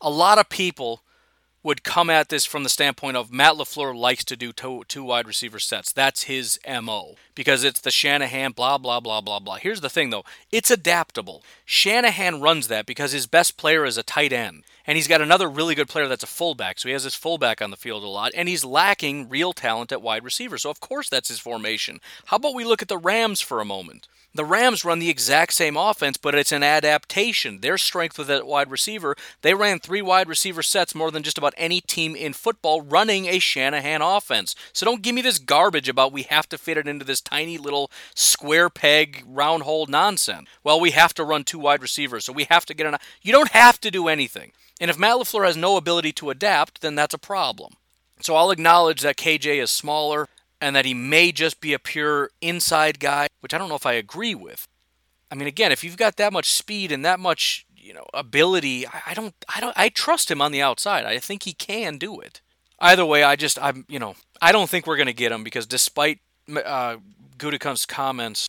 [0.00, 1.02] a lot of people
[1.62, 5.02] would come at this from the standpoint of Matt LaFleur likes to do two, two
[5.02, 5.92] wide receiver sets.
[5.92, 9.56] That's his MO because it's the Shanahan, blah, blah, blah, blah, blah.
[9.56, 11.42] Here's the thing, though it's adaptable.
[11.64, 14.64] Shanahan runs that because his best player is a tight end.
[14.86, 16.78] And he's got another really good player that's a fullback.
[16.78, 18.32] So he has his fullback on the field a lot.
[18.34, 20.56] And he's lacking real talent at wide receiver.
[20.56, 22.00] So, of course, that's his formation.
[22.26, 24.08] How about we look at the Rams for a moment?
[24.34, 27.60] The Rams run the exact same offense, but it's an adaptation.
[27.60, 31.38] Their strength with that wide receiver, they ran three wide receiver sets more than just
[31.38, 34.54] about any team in football running a Shanahan offense.
[34.72, 37.56] So don't give me this garbage about we have to fit it into this tiny
[37.56, 40.48] little square peg, round hole nonsense.
[40.62, 42.96] Well, we have to run two wide receivers, so we have to get an.
[43.22, 44.52] You don't have to do anything.
[44.80, 47.74] And if Matt LaFleur has no ability to adapt, then that's a problem.
[48.20, 50.28] So I'll acknowledge that KJ is smaller
[50.60, 53.86] and that he may just be a pure inside guy, which I don't know if
[53.86, 54.66] I agree with.
[55.30, 58.86] I mean, again, if you've got that much speed and that much, you know, ability,
[58.86, 61.04] I don't, I don't, I trust him on the outside.
[61.04, 62.40] I think he can do it.
[62.80, 65.44] Either way, I just, I'm, you know, I don't think we're going to get him
[65.44, 66.96] because despite uh,
[67.36, 68.48] Gutekunst's comments,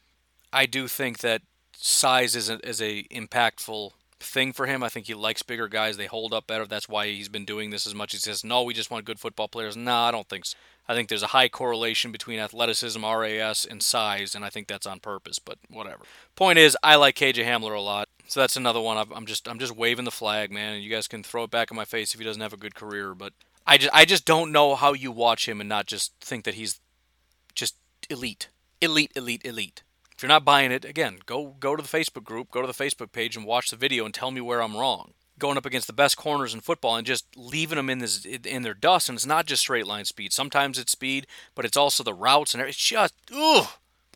[0.53, 1.41] I do think that
[1.76, 4.84] size is a, is a impactful thing for him.
[4.84, 5.97] I think he likes bigger guys.
[5.97, 6.65] They hold up better.
[6.65, 8.11] That's why he's been doing this as much.
[8.11, 9.78] He says, no, we just want good football players.
[9.78, 10.57] No, I don't think so.
[10.89, 14.88] I think there's a high correlation between athleticism, RAS, and size, and I think that's
[14.88, 15.38] on purpose.
[15.38, 15.99] But whatever.
[16.36, 18.97] Point is, I like KJ Hamler a lot, so that's another one.
[18.97, 21.70] I'm just I'm just waving the flag, man, and you guys can throw it back
[21.70, 23.13] in my face if he doesn't have a good career.
[23.13, 23.34] But
[23.67, 26.55] I just I just don't know how you watch him and not just think that
[26.55, 26.80] he's
[27.53, 27.76] just
[28.09, 28.49] elite,
[28.82, 29.84] elite, elite, elite.
[30.20, 32.74] If you're not buying it, again, go go to the Facebook group, go to the
[32.74, 35.88] Facebook page, and watch the video and tell me where I'm wrong going up against
[35.88, 39.07] the best corners in football and just leaving them in this in their dust.
[39.07, 40.34] And it's not just straight line speed.
[40.34, 43.70] Sometimes it's speed, but it's also the routes and it's just ugh,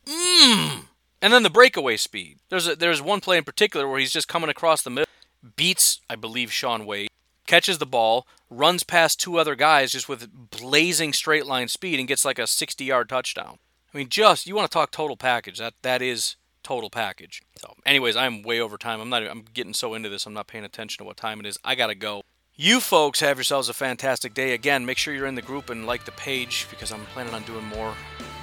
[0.06, 0.88] mmm.
[1.22, 2.40] And then the breakaway speed.
[2.50, 5.08] There's a, there's one play in particular where he's just coming across the middle,
[5.56, 7.12] beats I believe Shaun Wade,
[7.48, 12.10] catches the ball, runs past two other guys just with blazing straight line speed and
[12.10, 13.60] gets like a 60 yard touchdown.
[13.94, 15.60] I mean, just you want to talk total package.
[15.60, 17.42] That that is total package.
[17.58, 19.00] So, anyways, I'm way over time.
[19.00, 19.24] I'm not.
[19.24, 20.26] I'm getting so into this.
[20.26, 21.58] I'm not paying attention to what time it is.
[21.64, 22.24] I gotta go.
[22.56, 24.54] You folks have yourselves a fantastic day.
[24.54, 27.42] Again, make sure you're in the group and like the page because I'm planning on
[27.44, 27.96] doing more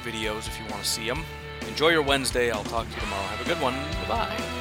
[0.03, 1.23] videos if you want to see them.
[1.69, 2.51] Enjoy your Wednesday.
[2.51, 3.23] I'll talk to you tomorrow.
[3.23, 3.75] Have a good one.
[3.75, 4.60] Bye bye.